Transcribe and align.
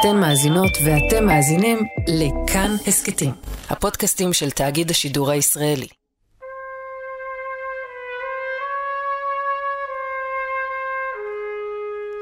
אתן 0.00 0.16
מאזינות 0.16 0.70
ואתם 0.84 1.26
מאזינים 1.26 1.78
לכאן 2.08 2.76
הסכתים, 2.86 3.32
הפודקאסטים 3.70 4.32
של 4.32 4.50
תאגיד 4.50 4.90
השידור 4.90 5.30
הישראלי. 5.30 5.86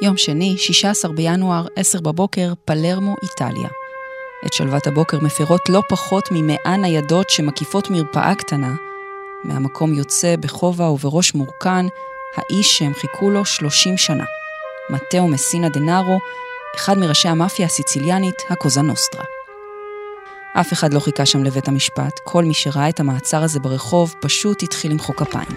יום 0.03 0.17
שני, 0.17 0.55
16 0.59 1.13
בינואר, 1.13 1.67
10 1.77 2.01
בבוקר, 2.01 2.53
פלרמו, 2.65 3.15
איטליה. 3.23 3.69
את 4.47 4.53
שלוות 4.53 4.87
הבוקר 4.87 5.19
מפרות 5.21 5.69
לא 5.69 5.83
פחות 5.89 6.29
ממאה 6.31 6.77
ניידות 6.77 7.31
שמקיפות 7.31 7.91
מרפאה 7.91 8.35
קטנה. 8.35 8.75
מהמקום 9.45 9.95
יוצא 9.95 10.37
בכובע 10.37 10.91
ובראש 10.91 11.35
מורכן, 11.35 11.87
האיש 12.37 12.79
שהם 12.79 12.95
חיכו 12.95 13.31
לו 13.31 13.45
30 13.45 13.97
שנה. 13.97 14.25
מתאו 14.91 15.29
מסינה 15.29 15.69
דנארו, 15.69 16.19
אחד 16.77 16.99
מראשי 16.99 17.29
המאפיה 17.29 17.67
הסיציליאנית, 17.67 18.43
הקוזה 18.51 18.83
נוסטרה. 18.83 19.25
אף 20.61 20.73
אחד 20.73 20.95
לא 20.95 21.01
חיכה 21.01 21.27
שם 21.27 21.45
לבית 21.45 21.69
המשפט, 21.69 22.21
כל 22.25 22.45
מי 22.45 22.55
שראה 22.55 22.89
את 22.89 23.01
המעצר 23.01 23.43
הזה 23.43 23.61
ברחוב 23.61 24.15
פשוט 24.21 24.63
התחיל 24.63 24.93
למחוא 24.93 25.15
כפיים. 25.15 25.49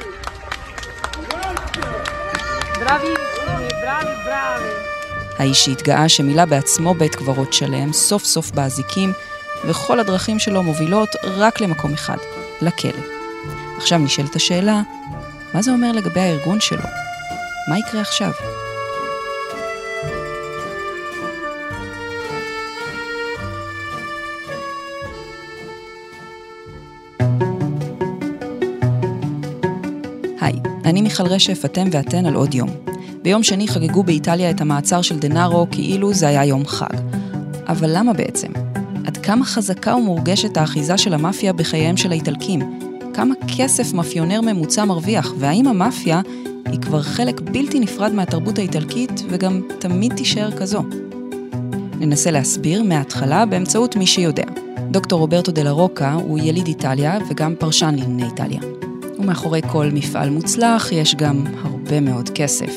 האיש 5.37 5.65
שהתגאה 5.65 6.09
שמילא 6.09 6.45
בעצמו 6.45 6.93
בית 6.93 7.15
קברות 7.15 7.53
שלם, 7.53 7.93
סוף 7.93 8.23
סוף 8.23 8.51
באזיקים, 8.51 9.13
וכל 9.65 9.99
הדרכים 9.99 10.39
שלו 10.39 10.63
מובילות 10.63 11.09
רק 11.23 11.61
למקום 11.61 11.93
אחד, 11.93 12.17
לכלא. 12.61 13.03
עכשיו 13.77 13.99
נשאלת 13.99 14.35
השאלה, 14.35 14.81
מה 15.53 15.61
זה 15.61 15.71
אומר 15.71 15.91
לגבי 15.91 16.19
הארגון 16.19 16.59
שלו? 16.59 16.83
מה 17.69 17.79
יקרה 17.79 18.01
עכשיו? 18.01 18.31
אני 30.89 31.01
מיכל 31.01 31.23
רשף, 31.23 31.65
אתם 31.65 31.87
ואתן 31.91 32.25
על 32.25 32.35
עוד 32.35 32.53
יום. 32.53 32.69
ביום 33.21 33.43
שני 33.43 33.67
חגגו 33.67 34.03
באיטליה 34.03 34.49
את 34.49 34.61
המעצר 34.61 35.01
של 35.01 35.19
דנארו 35.19 35.67
כאילו 35.71 36.13
זה 36.13 36.27
היה 36.27 36.45
יום 36.45 36.65
חג. 36.65 36.97
אבל 37.67 37.89
למה 37.97 38.13
בעצם? 38.13 38.47
עד 39.05 39.17
כמה 39.17 39.45
חזקה 39.45 39.95
ומורגשת 39.95 40.57
האחיזה 40.57 40.97
של 40.97 41.13
המאפיה 41.13 41.53
בחייהם 41.53 41.97
של 41.97 42.11
האיטלקים? 42.11 42.79
כמה 43.13 43.33
כסף 43.57 43.93
מאפיונר 43.93 44.41
ממוצע 44.41 44.85
מרוויח, 44.85 45.33
והאם 45.37 45.67
המאפיה 45.67 46.21
היא 46.65 46.79
כבר 46.79 47.01
חלק 47.01 47.41
בלתי 47.41 47.79
נפרד 47.79 48.13
מהתרבות 48.13 48.57
האיטלקית 48.57 49.23
וגם 49.29 49.61
תמיד 49.79 50.13
תישאר 50.15 50.51
כזו? 50.51 50.83
ננסה 51.99 52.31
להסביר 52.31 52.83
מההתחלה 52.83 53.45
באמצעות 53.45 53.95
מי 53.95 54.07
שיודע. 54.07 54.45
דוקטור 54.91 55.19
רוברטו 55.19 55.51
דה 55.51 55.71
רוקה 55.71 56.13
הוא 56.13 56.39
יליד 56.39 56.67
איטליה 56.67 57.17
וגם 57.29 57.55
פרשן 57.59 57.95
לענייני 57.95 58.23
איטליה. 58.23 58.59
ומאחורי 59.19 59.61
כל 59.71 59.89
מפעל 59.93 60.29
מוצלח 60.29 60.91
יש 60.91 61.15
גם 61.15 61.43
הרבה 61.63 61.99
מאוד 61.99 62.29
כסף. 62.35 62.71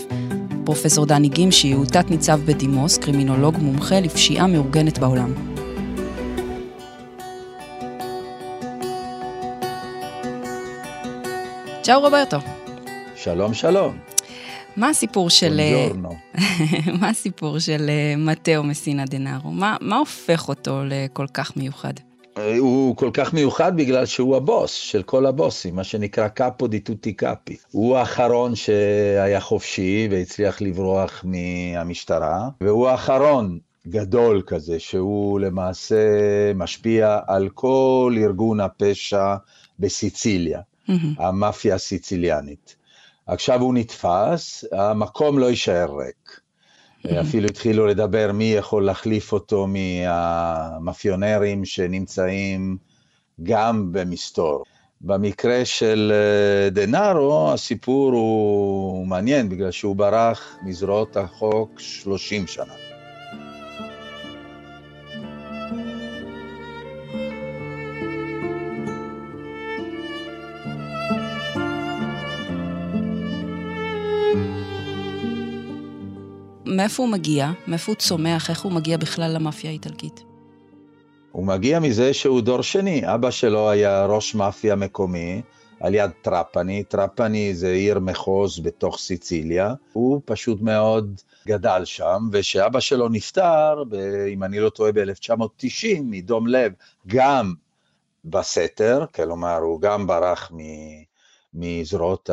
פרופסור 0.64 1.06
דני 1.06 1.28
גימשי 1.28 1.72
הוא 1.72 1.84
תת-ניצב 1.84 2.40
בדימוס, 2.44 2.98
קרימינולוג 2.98 3.56
מומחה 3.56 4.00
לפשיעה 4.00 4.46
מאורגנת 4.46 4.98
בעולם. 4.98 5.32
צ'או 11.82 12.00
רוברטו. 12.00 12.36
שלום 13.16 13.54
שלום. 13.54 13.98
מה 14.76 14.88
הסיפור 14.88 15.30
של... 15.30 15.60
מה 17.00 17.08
הסיפור 17.08 17.58
של 17.58 17.90
אה, 17.90 18.14
מתאו 18.16 18.62
מסינה 18.62 19.04
דנארו? 19.04 19.50
מה, 19.50 19.76
מה 19.80 19.96
הופך 19.96 20.48
אותו 20.48 20.80
לכל 20.84 21.26
כך 21.34 21.56
מיוחד? 21.56 21.92
הוא 22.58 22.96
כל 22.96 23.10
כך 23.12 23.34
מיוחד 23.34 23.76
בגלל 23.76 24.06
שהוא 24.06 24.36
הבוס 24.36 24.70
של 24.70 25.02
כל 25.02 25.26
הבוסים, 25.26 25.76
מה 25.76 25.84
שנקרא 25.84 26.28
קאפו 26.28 26.66
די 26.66 26.80
טוטי 26.80 27.12
קאפי. 27.12 27.56
הוא 27.70 27.96
האחרון 27.96 28.54
שהיה 28.54 29.40
חופשי 29.40 30.08
והצליח 30.10 30.60
לברוח 30.60 31.24
מהמשטרה, 31.24 32.48
והוא 32.60 32.88
האחרון 32.88 33.58
גדול 33.88 34.42
כזה, 34.46 34.80
שהוא 34.80 35.40
למעשה 35.40 36.04
משפיע 36.54 37.18
על 37.26 37.48
כל 37.48 38.16
ארגון 38.22 38.60
הפשע 38.60 39.34
בסיציליה, 39.78 40.60
mm-hmm. 40.60 40.92
המאפיה 41.18 41.74
הסיציליאנית. 41.74 42.76
עכשיו 43.26 43.60
הוא 43.60 43.74
נתפס, 43.74 44.64
המקום 44.72 45.38
לא 45.38 45.46
יישאר 45.46 45.96
ריק. 45.98 46.41
אפילו 47.20 47.46
התחילו 47.48 47.86
לדבר 47.86 48.30
מי 48.32 48.44
יכול 48.44 48.84
להחליף 48.84 49.32
אותו 49.32 49.66
מהמאפיונרים 49.66 51.64
שנמצאים 51.64 52.76
גם 53.42 53.92
במסתור. 53.92 54.64
במקרה 55.00 55.64
של 55.64 56.12
אה, 56.14 56.70
דנארו, 56.70 57.52
הסיפור 57.52 58.12
הוא 58.12 59.06
מעניין, 59.06 59.48
בגלל 59.48 59.70
שהוא 59.70 59.96
ברח 59.96 60.56
מזרועות 60.64 61.16
החוק 61.16 61.80
30 61.80 62.46
שנה. 62.46 62.81
מאיפה 76.76 77.02
הוא 77.02 77.12
מגיע? 77.12 77.50
מאיפה 77.66 77.92
הוא 77.92 77.98
צומח? 77.98 78.50
איך 78.50 78.62
הוא 78.62 78.72
מגיע 78.72 78.96
בכלל 78.96 79.32
למאפיה 79.34 79.70
האיטלקית? 79.70 80.24
הוא 81.32 81.46
מגיע 81.46 81.80
מזה 81.80 82.14
שהוא 82.14 82.40
דור 82.40 82.62
שני. 82.62 83.14
אבא 83.14 83.30
שלו 83.30 83.70
היה 83.70 84.06
ראש 84.06 84.34
מאפיה 84.34 84.76
מקומי 84.76 85.42
על 85.80 85.94
יד 85.94 86.10
טראפני. 86.22 86.84
טראפני 86.84 87.54
זה 87.54 87.68
עיר 87.72 87.98
מחוז 87.98 88.60
בתוך 88.60 88.98
סיציליה. 88.98 89.74
הוא 89.92 90.20
פשוט 90.24 90.60
מאוד 90.60 91.20
גדל 91.46 91.82
שם, 91.84 92.28
וכשאבא 92.32 92.80
שלו 92.80 93.08
נפטר, 93.08 93.84
ב- 93.88 93.94
אם 94.32 94.44
אני 94.44 94.60
לא 94.60 94.70
טועה, 94.70 94.92
ב-1990, 94.92 96.00
מדום 96.02 96.46
לב, 96.46 96.72
גם 97.06 97.54
בסתר, 98.24 99.04
כלומר, 99.14 99.56
הוא 99.56 99.80
גם 99.80 100.06
ברח 100.06 100.52
מ- 100.54 101.02
מזרועות 101.54 102.30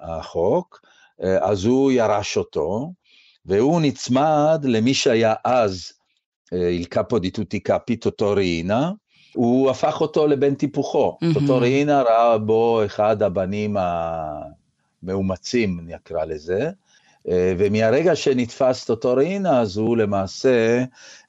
החוק, 0.00 0.80
אז 1.40 1.64
הוא 1.64 1.92
ירש 1.92 2.36
אותו. 2.36 2.92
והוא 3.46 3.80
נצמד 3.80 4.60
למי 4.64 4.94
שהיה 4.94 5.34
אז 5.44 5.92
קאפו 6.88 7.18
די 7.18 7.30
טוטי 7.30 7.60
קאפי, 7.60 7.96
טוטורינה, 7.96 8.90
הוא 9.34 9.70
הפך 9.70 10.00
אותו 10.00 10.26
לבן 10.26 10.54
טיפוחו. 10.54 11.18
Mm-hmm. 11.22 11.34
טוטורינה 11.34 12.02
ראה 12.02 12.38
בו 12.38 12.84
אחד 12.84 13.22
הבנים 13.22 13.76
המאומצים, 15.02 15.80
נקרא 15.86 16.24
לזה, 16.24 16.70
אה, 17.28 17.52
ומהרגע 17.58 18.16
שנתפס 18.16 18.84
טוטורינה, 18.84 19.60
אז 19.60 19.76
הוא 19.76 19.96
למעשה 19.96 20.84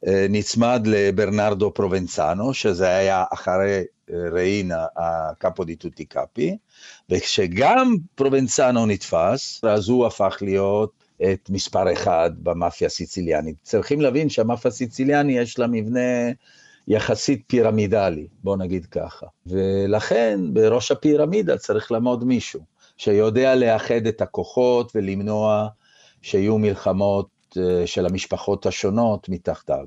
אה, 0.08 0.26
נצמד 0.30 0.82
לברנרדו 0.86 1.74
פרובנצנו, 1.74 2.54
שזה 2.54 2.88
היה 2.88 3.24
אחרי 3.34 3.84
אה, 4.12 4.16
ראינה 4.32 4.86
הקאפו 4.98 5.64
די 5.64 5.76
טוטי 5.76 6.06
קאפי, 6.06 6.58
וכשגם 7.10 7.96
פרובנצנו 8.16 8.86
נתפס, 8.86 9.64
אז 9.64 9.90
הוא 9.90 10.06
הפך 10.06 10.38
להיות 10.42 11.07
את 11.24 11.50
מספר 11.50 11.94
אחד 11.94 12.32
במאפיה 12.44 12.86
הסיציליאנית. 12.88 13.56
צריכים 13.62 14.02
להבין 14.02 14.30
שהמאפיה 14.30 14.70
הסיציליאני 14.70 15.38
יש 15.38 15.60
לה 15.60 15.68
מבנה 15.68 16.32
יחסית 16.88 17.44
פירמידלי, 17.48 18.28
בוא 18.44 18.58
נגיד 18.58 18.86
ככה. 18.86 19.26
ולכן 19.46 20.40
בראש 20.54 20.92
הפירמידה 20.92 21.58
צריך 21.58 21.92
לעמוד 21.92 22.24
מישהו 22.24 22.60
שיודע 22.98 23.56
לאחד 23.56 24.08
את 24.08 24.22
הכוחות 24.22 24.92
ולמנוע 24.96 25.68
שיהיו 26.22 26.58
מלחמות 26.58 27.28
אה, 27.58 27.88
של 27.88 28.06
המשפחות 28.06 28.66
השונות 28.66 29.30
מתחתיו. 29.30 29.86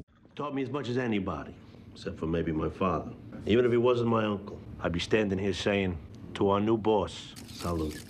except 2.01 2.23
maybe 2.23 2.53
my 2.53 2.71
father. 2.71 3.11
Even 3.47 3.65
if 3.67 3.73
he 3.73 3.77
wasn't 3.77 4.09
my 4.09 4.25
uncle, 4.25 4.59
I'd 4.83 4.93
be 4.93 5.01
standing 5.01 5.39
here 5.39 5.53
saying 5.53 5.99
to 6.35 6.51
our 6.51 6.61
new 6.61 6.79
boss, 6.79 7.35
salute. 7.53 8.01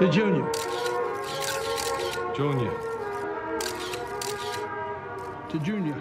To 0.00 0.02
Junior. 0.02 0.48
Junior. 2.36 2.74
To 5.50 5.56
Junior. 5.66 6.00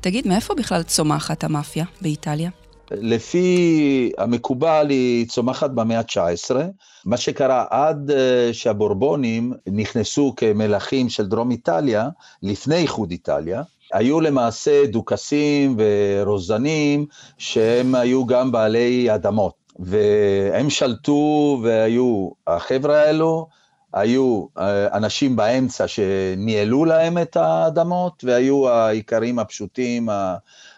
תגיד, 0.00 0.28
מאיפה 0.28 0.54
בכלל 0.54 0.82
צומחת 0.82 1.44
המאפיה 1.44 1.84
באיטליה? 2.02 2.50
לפי 2.90 4.12
המקובל 4.18 4.86
היא 4.90 5.26
צומחת 5.26 5.70
במאה 5.70 5.98
ה-19. 5.98 6.56
מה 7.04 7.16
שקרה 7.16 7.64
עד 7.70 8.10
אה, 8.10 8.48
שהבורבונים 8.52 9.52
נכנסו 9.66 10.34
כמלכים 10.36 11.08
של 11.08 11.26
דרום 11.26 11.50
איטליה, 11.50 12.08
לפני 12.42 12.76
איחוד 12.76 13.10
איטליה, 13.10 13.62
היו 13.92 14.20
למעשה 14.20 14.86
דוכסים 14.86 15.76
ורוזנים 15.78 17.06
שהם 17.38 17.94
היו 17.94 18.26
גם 18.26 18.52
בעלי 18.52 19.14
אדמות. 19.14 19.59
והם 19.80 20.70
שלטו 20.70 21.58
והיו, 21.62 22.30
החבר'ה 22.46 23.02
האלו 23.02 23.48
היו 23.92 24.46
אה, 24.58 24.96
אנשים 24.96 25.36
באמצע 25.36 25.88
שניהלו 25.88 26.84
להם 26.84 27.18
את 27.18 27.36
האדמות, 27.36 28.24
והיו 28.24 28.68
האיכרים 28.68 29.38
הפשוטים, 29.38 30.08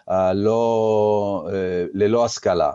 הלא, 0.07 1.47
אה, 1.53 1.85
ללא 1.93 2.25
השכלה. 2.25 2.71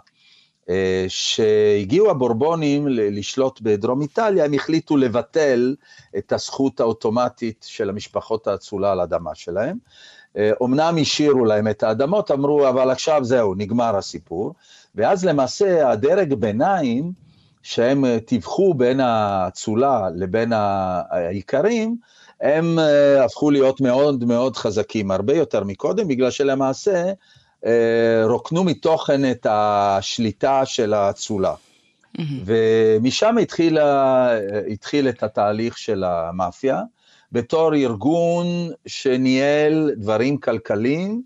כשהגיעו 1.09 2.11
הבורבונים 2.11 2.89
לשלוט 2.89 3.61
בדרום 3.61 4.03
איטליה, 4.03 4.45
הם 4.45 4.55
החליטו 4.55 4.97
לבטל 4.97 5.75
את 6.19 6.33
הזכות 6.33 6.81
האוטומטית 6.81 7.67
של 7.69 7.89
המשפחות 7.89 8.47
האצולה 8.47 8.93
על 8.93 9.01
האדמה 9.01 9.35
שלהם. 9.35 9.79
אמנם 10.65 10.97
השאירו 11.01 11.45
להם 11.45 11.69
את 11.69 11.83
האדמות, 11.83 12.31
אמרו, 12.31 12.69
אבל 12.69 12.91
עכשיו 12.91 13.25
זהו, 13.25 13.55
נגמר 13.55 13.97
הסיפור. 13.97 14.55
ואז 14.99 15.25
למעשה 15.25 15.91
הדרג 15.91 16.35
ביניים, 16.35 17.13
שהם 17.63 18.05
אה, 18.05 18.21
טיווחו 18.21 18.75
בין 18.75 19.01
האצולה 19.01 20.09
לבין 20.17 20.53
האיכרים, 20.53 21.97
הם 22.41 22.79
אה, 22.79 23.25
הפכו 23.25 23.51
להיות 23.51 23.81
מאוד 23.81 24.25
מאוד 24.25 24.57
חזקים, 24.57 25.11
הרבה 25.11 25.35
יותר 25.37 25.65
מקודם, 25.65 26.09
בגלל 26.09 26.31
שלמעשה 26.31 27.13
אה, 27.67 28.23
רוקנו 28.25 28.65
מתוכן 28.65 29.31
את 29.31 29.47
השליטה 29.51 30.67
של 30.67 30.95
האצולה. 30.95 31.55
ומשם 32.45 33.39
התחיל, 33.43 33.79
התחיל 34.73 35.09
את 35.09 35.23
התהליך 35.23 35.79
של 35.79 36.05
המאפיה, 36.05 36.83
בתור 37.33 37.75
ארגון 37.75 38.47
שניהל 38.87 39.91
דברים 39.97 40.39
כלכליים 40.39 41.23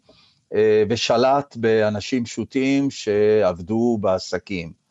ושלט 0.89 1.57
באנשים 1.57 2.25
פשוטים 2.25 2.91
שעבדו 2.91 3.99
בעסקים. 4.01 4.83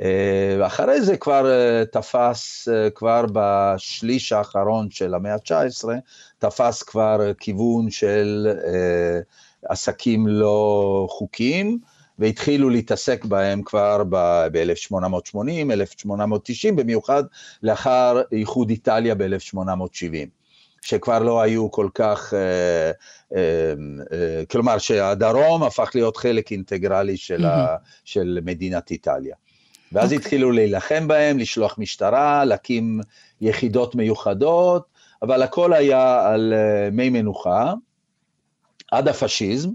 אה, 0.00 0.66
אחרי 0.66 1.02
זה 1.02 1.16
כבר 1.16 1.50
אה, 1.50 1.84
תפס, 1.92 2.68
אה, 2.68 2.90
כבר 2.90 3.24
בשליש 3.32 4.32
האחרון 4.32 4.90
של 4.90 5.14
המאה 5.14 5.34
ה-19, 5.34 5.88
תפס 6.38 6.82
כבר 6.82 7.32
כיוון 7.38 7.90
של 7.90 8.48
עסקים 9.64 10.26
לא 10.28 11.06
חוקיים, 11.10 11.78
והתחילו 12.18 12.70
להתעסק 12.70 13.24
בהם 13.24 13.62
כבר 13.62 14.02
ב-1880, 14.08 15.72
1890, 15.72 16.76
במיוחד 16.76 17.24
לאחר 17.62 18.22
איחוד 18.32 18.70
איטליה 18.70 19.14
ב-1870. 19.14 20.45
שכבר 20.86 21.18
לא 21.18 21.40
היו 21.40 21.70
כל 21.70 21.88
כך, 21.94 22.34
אה, 22.34 22.90
אה, 23.36 23.74
אה, 24.12 24.44
כלומר 24.50 24.78
שהדרום 24.78 25.62
הפך 25.62 25.90
להיות 25.94 26.16
חלק 26.16 26.52
אינטגרלי 26.52 27.16
של, 27.16 27.44
mm-hmm. 27.44 27.48
ה, 27.48 27.76
של 28.04 28.38
מדינת 28.44 28.90
איטליה. 28.90 29.36
ואז 29.92 30.04
okay. 30.04 30.14
אוקיי. 30.14 30.18
התחילו 30.18 30.52
להילחם 30.52 31.08
בהם, 31.08 31.38
לשלוח 31.38 31.78
משטרה, 31.78 32.44
להקים 32.44 33.00
יחידות 33.40 33.94
מיוחדות, 33.94 34.86
אבל 35.22 35.42
הכל 35.42 35.72
היה 35.72 36.26
על 36.26 36.54
uh, 36.56 36.94
מי 36.94 37.10
מנוחה, 37.10 37.72
עד 38.92 39.08
הפשיזם. 39.08 39.70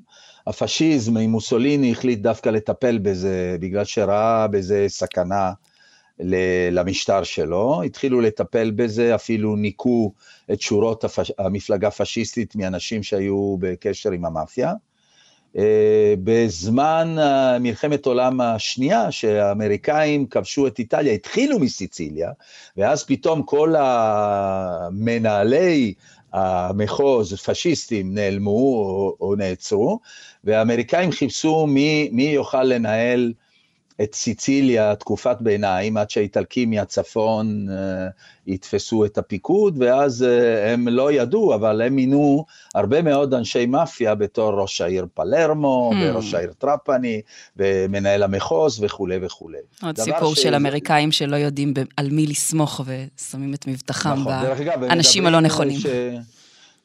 הפשיזם, 0.47 1.17
מוסוליני 1.17 1.91
החליט 1.91 2.19
דווקא 2.19 2.49
לטפל 2.49 2.97
בזה, 2.97 3.57
בגלל 3.59 3.85
שראה 3.85 4.47
בזה 4.47 4.85
סכנה 4.87 5.51
למשטר 6.71 7.23
שלו, 7.23 7.83
התחילו 7.83 8.21
לטפל 8.21 8.71
בזה, 8.71 9.15
אפילו 9.15 9.55
ניקו 9.55 10.11
את 10.51 10.61
שורות 10.61 11.03
הפש... 11.03 11.31
המפלגה 11.37 11.87
הפשיסטית 11.87 12.55
מאנשים 12.55 13.03
שהיו 13.03 13.55
בקשר 13.59 14.11
עם 14.11 14.25
המאפיה. 14.25 14.73
אה, 15.57 16.13
בזמן 16.23 17.15
מלחמת 17.59 18.05
העולם 18.05 18.41
השנייה, 18.41 19.11
שהאמריקאים 19.11 20.25
כבשו 20.25 20.67
את 20.67 20.79
איטליה, 20.79 21.13
התחילו 21.13 21.59
מסיציליה, 21.59 22.31
ואז 22.77 23.03
פתאום 23.03 23.43
כל 23.43 23.75
המנהלי 24.97 25.93
המחוז, 26.33 27.33
פשיסטים, 27.33 28.13
נעלמו 28.13 28.51
או, 28.51 29.17
או 29.21 29.35
נעצרו, 29.35 29.99
והאמריקאים 30.43 31.11
חיפשו 31.11 31.67
מי, 31.67 32.09
מי 32.11 32.23
יוכל 32.23 32.63
לנהל 32.63 33.33
את 34.03 34.15
סיציליה, 34.15 34.95
תקופת 34.95 35.37
ביניים, 35.39 35.97
עד 35.97 36.09
שהאיטלקים 36.09 36.69
מהצפון 36.69 37.67
אה, 37.69 38.07
יתפסו 38.47 39.05
את 39.05 39.17
הפיקוד, 39.17 39.75
ואז 39.79 40.23
אה, 40.23 40.73
הם 40.73 40.87
לא 40.87 41.11
ידעו, 41.11 41.55
אבל 41.55 41.81
הם 41.81 41.95
מינו 41.95 42.45
הרבה 42.75 43.01
מאוד 43.01 43.33
אנשי 43.33 43.65
מאפיה 43.65 44.15
בתור 44.15 44.61
ראש 44.61 44.81
העיר 44.81 45.07
פלרמו, 45.13 45.91
hmm. 45.93 45.95
וראש 46.01 46.33
העיר 46.33 46.53
טראפני, 46.57 47.21
ומנהל 47.57 48.23
המחוז 48.23 48.83
וכולי 48.83 49.17
וכולי. 49.21 49.57
עוד 49.83 49.99
סיפור 49.99 50.35
ש... 50.35 50.39
של 50.43 50.55
אמריקאים 50.55 51.11
שלא 51.11 51.35
יודעים 51.35 51.73
על 51.97 52.09
מי 52.11 52.27
לסמוך 52.27 52.81
ושמים 52.85 53.53
את 53.53 53.67
מבטחם 53.67 54.19
נכון, 54.19 54.33
באנשים 54.79 55.25
הלא 55.25 55.39
נכונים. 55.39 55.79
ש... 55.79 55.85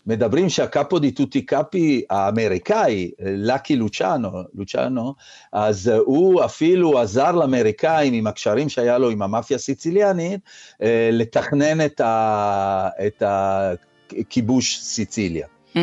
מדברים 0.07 0.49
שהקאפו 0.49 0.99
די 0.99 1.11
טוטי 1.11 1.43
קאפי 1.43 2.03
האמריקאי, 2.11 3.11
לקי 3.21 3.77
לוצ'אנו, 3.77 4.29
לוצ'אנו, 4.55 5.15
אז 5.53 5.89
הוא 5.89 6.45
אפילו 6.45 6.99
עזר 6.99 7.33
לאמריקאים 7.33 8.15
עם 8.15 8.27
הקשרים 8.27 8.69
שהיה 8.69 8.99
לו 8.99 9.11
עם 9.11 9.23
המאפיה 9.23 9.55
הסיציליאנית, 9.55 10.41
אה, 10.83 11.09
לתכנן 11.13 11.81
את, 11.81 12.01
ה, 12.01 12.89
את 13.07 13.23
הכיבוש 13.27 14.79
סיציליה. 14.81 15.47
Mm. 15.75 15.79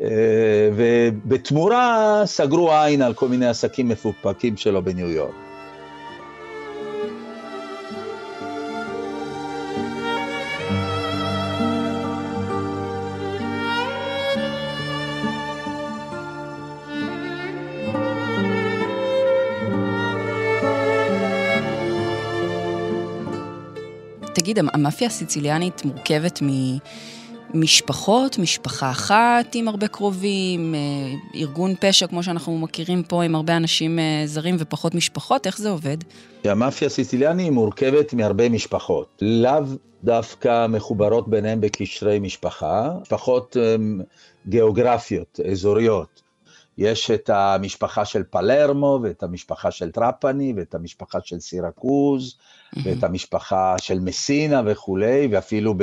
אה, 0.00 0.70
ובתמורה 0.76 2.22
סגרו 2.24 2.72
עין 2.72 3.02
על 3.02 3.14
כל 3.14 3.28
מיני 3.28 3.46
עסקים 3.46 3.88
מפוקפקים 3.88 4.56
שלו 4.56 4.82
בניו 4.82 5.10
יורק. 5.10 5.55
תגיד, 24.56 24.70
המאפיה 24.74 25.06
הסיציליאנית 25.06 25.84
מורכבת 25.84 26.40
ממשפחות, 27.54 28.38
משפחה 28.38 28.90
אחת 28.90 29.54
עם 29.54 29.68
הרבה 29.68 29.88
קרובים, 29.88 30.74
אה, 30.74 30.80
ארגון 31.40 31.74
פשע, 31.80 32.06
כמו 32.06 32.22
שאנחנו 32.22 32.58
מכירים 32.58 33.02
פה, 33.02 33.22
עם 33.22 33.34
הרבה 33.34 33.56
אנשים 33.56 33.98
אה, 33.98 34.22
זרים 34.26 34.56
ופחות 34.58 34.94
משפחות, 34.94 35.46
איך 35.46 35.58
זה 35.58 35.70
עובד? 35.70 35.96
המאפיה 36.44 36.86
הסיציליאנית 36.86 37.50
מורכבת 37.50 38.14
מהרבה 38.14 38.48
משפחות, 38.48 39.22
לאו 39.22 39.62
דווקא 40.04 40.66
מחוברות 40.66 41.28
ביניהן 41.28 41.60
בקשרי 41.60 42.18
משפחה, 42.18 42.90
משפחות 43.02 43.56
אה, 43.60 43.76
גיאוגרפיות, 44.48 45.40
אזוריות. 45.50 46.25
יש 46.78 47.10
את 47.10 47.30
המשפחה 47.30 48.04
של 48.04 48.22
פלרמו, 48.22 48.98
ואת 49.02 49.22
המשפחה 49.22 49.70
של 49.70 49.90
טראפני, 49.90 50.52
ואת 50.56 50.74
המשפחה 50.74 51.18
של 51.24 51.40
סירקוז, 51.40 52.38
ואת 52.84 53.04
המשפחה 53.04 53.74
של 53.78 53.98
מסינה 53.98 54.62
וכולי, 54.66 55.28
ואפילו 55.30 55.74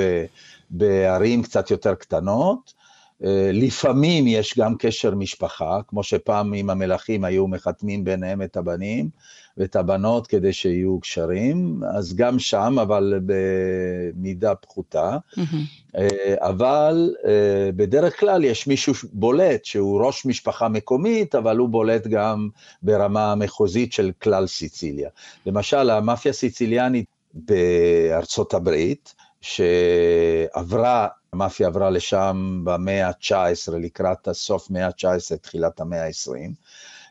בערים 0.70 1.44
קצת 1.44 1.72
יותר 1.72 1.96
קטנות. 1.96 2.83
אה, 3.26 3.50
לפעמים 3.54 4.28
יש 4.28 4.58
גם 4.58 4.76
קשר 4.80 5.16
משפחה, 5.16 5.80
כמו 5.88 6.04
שפעם 6.04 6.54
עם 6.54 6.70
המלכים 6.70 7.24
היו 7.24 7.48
מחתמים 7.48 8.04
ביניהם 8.04 8.42
את 8.42 8.58
הבנים 8.58 9.10
ואת 9.58 9.76
הבנות 9.76 10.28
כדי 10.28 10.54
שיהיו 10.54 11.00
קשרים, 11.00 11.82
אז 11.96 12.16
גם 12.16 12.40
שם, 12.40 12.76
אבל 12.82 13.20
במידה 13.26 14.56
פחותה. 14.56 15.18
Mm-hmm. 15.38 16.00
אבל 16.38 17.16
אה, 17.26 17.70
בדרך 17.76 18.20
כלל 18.20 18.44
יש 18.44 18.68
מישהו 18.68 18.94
בולט, 19.14 19.66
שהוא 19.66 20.06
ראש 20.06 20.26
משפחה 20.26 20.68
מקומית, 20.68 21.36
אבל 21.36 21.58
הוא 21.58 21.70
בולט 21.70 22.08
גם 22.08 22.50
ברמה 22.84 23.32
המחוזית 23.32 23.94
של 23.94 24.12
כלל 24.22 24.48
סיציליה. 24.48 25.10
למשל, 25.46 25.90
המאפיה 25.90 26.30
הסיציליאנית 26.30 27.06
בארצות 27.34 28.54
הברית, 28.54 29.16
שעברה, 29.42 31.08
המאפיה 31.34 31.68
עברה 31.68 31.90
לשם 31.90 32.62
במאה 32.64 33.08
ה-19, 33.08 33.76
לקראת 33.80 34.28
הסוף 34.28 34.70
מאה 34.70 34.86
ה-19, 34.86 35.38
תחילת 35.42 35.82
המאה 35.82 36.06
ה-20. 36.06 36.52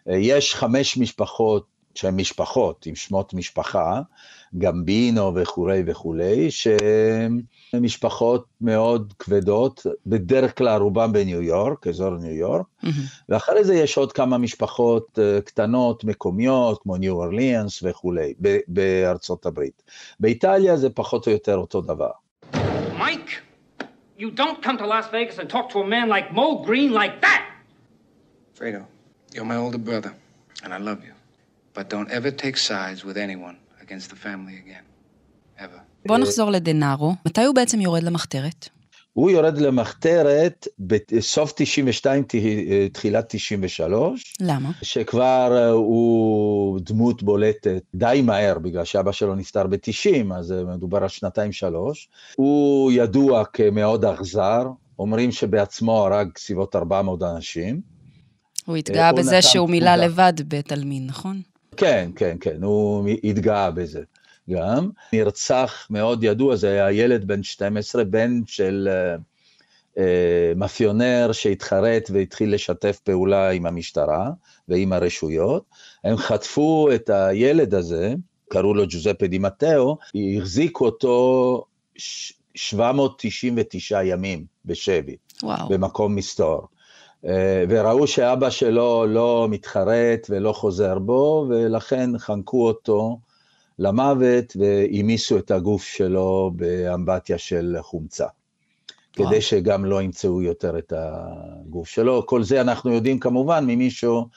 יש 0.06 0.54
חמש 0.54 0.96
משפחות 0.96 1.66
שהן 1.94 2.16
משפחות, 2.16 2.86
עם 2.86 2.94
שמות 2.94 3.34
משפחה, 3.34 4.00
גמבינו 4.58 5.34
וכולי 5.34 5.82
וכולי, 5.86 6.50
שהן 6.50 7.40
משפחות 7.74 8.44
מאוד 8.60 9.12
כבדות, 9.18 9.86
בדרך 10.06 10.58
כלל 10.58 10.80
רובם 10.80 11.12
בניו 11.12 11.42
יורק, 11.42 11.86
אזור 11.86 12.10
ניו 12.10 12.34
יורק, 12.34 12.66
mm-hmm. 12.84 12.88
ואחרי 13.28 13.64
זה 13.64 13.74
יש 13.74 13.96
עוד 13.96 14.12
כמה 14.12 14.38
משפחות 14.38 15.18
אה, 15.18 15.40
קטנות, 15.40 16.04
מקומיות, 16.04 16.82
כמו 16.82 16.96
ניו 16.96 17.12
אורליאנס 17.12 17.82
וכולי, 17.82 18.34
בארצות 18.68 19.46
הברית. 19.46 19.82
באיטליה 20.20 20.76
זה 20.76 20.90
פחות 20.90 21.26
או 21.26 21.32
יותר 21.32 21.56
אותו 21.56 21.80
דבר. 21.80 22.10
מייק, 22.98 23.40
you 24.22 24.30
don't 24.42 24.58
come 24.66 24.76
to 24.82 24.86
Las 24.94 25.06
Vegas 25.16 25.36
and 25.40 25.48
talk 25.56 25.66
to 25.74 25.78
a 25.86 25.88
man 25.94 26.06
like 26.14 26.26
Mo 26.38 26.46
Green 26.68 26.90
like 27.00 27.14
that! 27.26 27.42
Fredo, 28.58 28.82
you're 29.34 29.50
my 29.54 29.58
older 29.64 29.82
brother, 29.88 30.12
and 30.62 30.70
I 30.76 30.78
love 30.90 31.00
you. 31.08 31.14
But 31.76 31.84
don't 31.94 32.10
ever 32.18 32.30
take 32.44 32.56
sides 32.70 33.00
with 33.06 33.16
anyone 33.26 33.56
against 33.84 34.06
the 34.12 34.18
family 34.26 34.56
again. 34.64 34.84
בוא 36.06 36.18
נחזור 36.18 36.50
לדנארו. 36.50 37.14
מתי 37.26 37.44
הוא 37.44 37.54
בעצם 37.54 37.80
יורד 37.80 38.02
למחתרת? 38.02 38.68
הוא 39.12 39.30
יורד 39.30 39.58
למחתרת 39.58 40.68
בסוף 40.78 41.52
92, 41.56 42.24
תחילת 42.92 43.24
93. 43.28 44.36
למה? 44.40 44.70
שכבר 44.82 45.56
אה, 45.56 45.68
הוא 45.68 46.80
דמות 46.82 47.22
בולטת 47.22 47.82
די 47.94 48.22
מהר, 48.24 48.58
בגלל 48.58 48.84
שאבא 48.84 49.12
שלו 49.12 49.34
נפטר 49.34 49.66
ב-90, 49.66 50.34
אז 50.34 50.52
אה, 50.52 50.64
מדובר 50.64 51.02
על 51.02 51.08
שנתיים-שלוש. 51.08 52.08
הוא 52.36 52.92
ידוע 52.92 53.44
כמאוד 53.44 54.04
אכזר, 54.04 54.66
אומרים 54.98 55.32
שבעצמו 55.32 56.06
הרג 56.06 56.28
סביבות 56.38 56.76
400 56.76 57.22
אנשים. 57.22 57.80
הוא 58.66 58.76
התגאה 58.76 59.12
בזה 59.12 59.42
שהוא 59.42 59.70
מילא 59.70 59.94
לבד 59.96 60.32
בית 60.48 60.72
עלמין, 60.72 61.06
נכון? 61.06 61.40
כן, 61.76 62.10
כן, 62.16 62.36
כן, 62.40 62.62
הוא 62.62 63.08
התגאה 63.24 63.70
בזה. 63.70 64.02
גם, 64.50 64.90
נרצח 65.12 65.86
מאוד 65.90 66.24
ידוע, 66.24 66.56
זה 66.56 66.68
היה 66.68 66.92
ילד 66.92 67.24
בן 67.24 67.42
12, 67.42 68.04
בן 68.04 68.40
של 68.46 68.88
uh, 68.90 69.20
uh, 69.96 70.00
מאפיונר 70.56 71.30
שהתחרט 71.32 72.10
והתחיל 72.12 72.54
לשתף 72.54 73.00
פעולה 73.04 73.50
עם 73.50 73.66
המשטרה 73.66 74.30
ועם 74.68 74.92
הרשויות. 74.92 75.64
הם 76.04 76.16
חטפו 76.16 76.88
את 76.94 77.10
הילד 77.10 77.74
הזה, 77.74 78.14
קראו 78.48 78.74
לו 78.74 78.84
ג'וזפה 78.88 79.26
דימטאו, 79.26 79.96
החזיקו 80.38 80.84
אותו 80.84 81.64
799 82.54 84.02
ימים 84.04 84.44
בשבי, 84.64 85.16
וואו. 85.42 85.68
במקום 85.68 86.14
מסתור. 86.14 86.68
אה, 87.26 87.64
וראו 87.68 88.06
שאבא 88.06 88.50
שלו 88.50 89.06
לא 89.06 89.46
מתחרט 89.50 90.26
ולא 90.30 90.52
חוזר 90.52 90.98
בו, 90.98 91.46
ולכן 91.48 92.18
חנקו 92.18 92.66
אותו 92.66 93.18
למוות 93.78 94.56
והעמיסו 94.56 95.38
את 95.38 95.50
הגוף 95.50 95.84
שלו 95.84 96.50
באמבטיה 96.56 97.38
של 97.38 97.76
חומצה. 97.80 98.26
וואו. 99.18 99.28
כדי 99.28 99.40
שגם 99.40 99.84
לא 99.84 100.02
ימצאו 100.02 100.42
יותר 100.42 100.78
את 100.78 100.92
הגוף 100.96 101.88
שלו. 101.88 102.26
כל 102.26 102.42
זה 102.42 102.60
אנחנו 102.60 102.92
יודעים 102.92 103.18
כמובן 103.18 103.64
ממישהו 103.66 104.28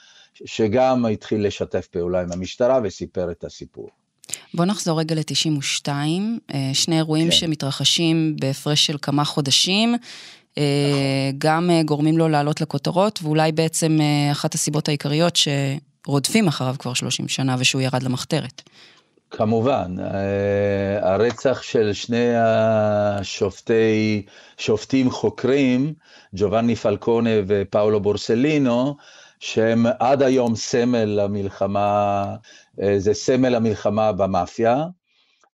שגם 0.44 1.06
התחיל 1.06 1.46
לשתף 1.46 1.86
פעולה 1.86 2.20
עם 2.20 2.32
המשטרה 2.32 2.80
וסיפר 2.84 3.30
את 3.30 3.44
הסיפור. 3.44 3.88
בוא 4.54 4.64
נחזור 4.64 5.00
רגע 5.00 5.14
ל-92, 5.14 5.88
אה, 6.54 6.70
שני 6.72 6.96
אירועים 6.96 7.26
כן. 7.26 7.36
שמתרחשים 7.36 8.36
בהפרש 8.40 8.86
של 8.86 8.96
כמה 9.02 9.24
חודשים. 9.24 9.92
נכון. 9.92 10.66
גם 11.38 11.70
אה, 11.70 11.82
גורמים 11.82 12.18
לו 12.18 12.28
לעלות 12.28 12.60
לכותרות, 12.60 13.18
ואולי 13.22 13.52
בעצם 13.52 13.98
אחת 14.32 14.54
הסיבות 14.54 14.88
העיקריות 14.88 15.36
שרודפים 15.36 16.48
אחריו 16.48 16.74
כבר 16.78 16.94
30 16.94 17.28
שנה 17.28 17.56
ושהוא 17.58 17.82
ירד 17.82 18.02
למחתרת. 18.02 18.62
כמובן, 19.30 19.96
אה, 20.00 21.12
הרצח 21.12 21.62
של 21.62 21.92
שני 21.92 22.32
השופטי, 22.36 24.26
שופטים 24.58 25.10
חוקרים, 25.10 25.94
ג'ובאני 26.34 26.76
פלקונה 26.76 27.30
ופאולו 27.46 28.00
בורסלינו, 28.00 28.96
שהם 29.40 29.86
עד 29.98 30.22
היום 30.22 30.54
סמל 30.56 31.04
למלחמה, 31.04 32.24
אה, 32.82 32.98
זה 32.98 33.14
סמל 33.14 33.54
המלחמה 33.54 34.12
במאפיה. 34.12 34.84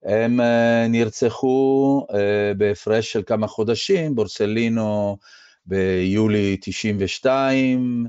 הם 0.04 0.42
אה, 0.42 0.88
נרצחו 0.90 2.08
בהפרש 2.58 3.12
של 3.12 3.24
כמה 3.26 3.48
חודשים, 3.48 4.16
בורסלינו 4.16 5.18
ביולי 5.66 6.58
92, 6.62 8.06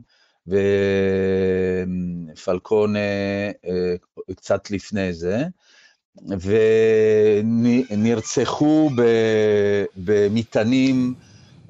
ופלקון 2.32 2.94
קצת 4.36 4.70
לפני 4.70 5.12
זה, 5.12 5.44
ונרצחו 7.90 8.90
במטענים 9.96 11.14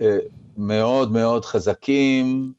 אה, 0.00 0.18
מאוד 0.56 1.12
מאוד 1.12 1.44
חזקים, 1.44 2.52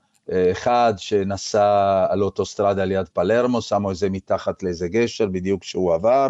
אחד 0.51 0.93
שנסע 0.97 2.05
על 2.09 2.23
אוטוסטרדה 2.23 2.85
ליד 2.85 3.07
פלרמו, 3.07 3.61
שמו 3.61 3.91
את 3.91 3.95
זה 3.95 4.09
מתחת 4.09 4.63
לאיזה 4.63 4.87
גשר 4.87 5.25
בדיוק 5.25 5.61
כשהוא 5.61 5.93
עבר, 5.93 6.27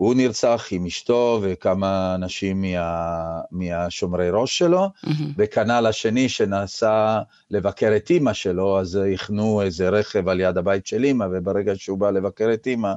הוא 0.00 0.14
נרצח 0.14 0.68
עם 0.70 0.86
אשתו 0.86 1.38
וכמה 1.42 2.14
אנשים 2.14 2.62
מה, 2.62 3.40
מהשומרי 3.50 4.30
ראש 4.30 4.58
שלו, 4.58 4.86
mm-hmm. 4.86 5.08
וכנ"ל 5.36 5.86
השני 5.86 6.28
שנסע 6.28 7.20
לבקר 7.50 7.92
את 7.96 8.10
אימא 8.10 8.32
שלו, 8.32 8.80
אז 8.80 8.98
הכנו 9.14 9.62
איזה 9.62 9.88
רכב 9.88 10.28
על 10.28 10.40
יד 10.40 10.58
הבית 10.58 10.86
של 10.86 11.04
אימא, 11.04 11.26
וברגע 11.32 11.72
שהוא 11.76 11.98
בא 11.98 12.10
לבקר 12.10 12.50
את 12.54 12.66
אימא, 12.66 12.92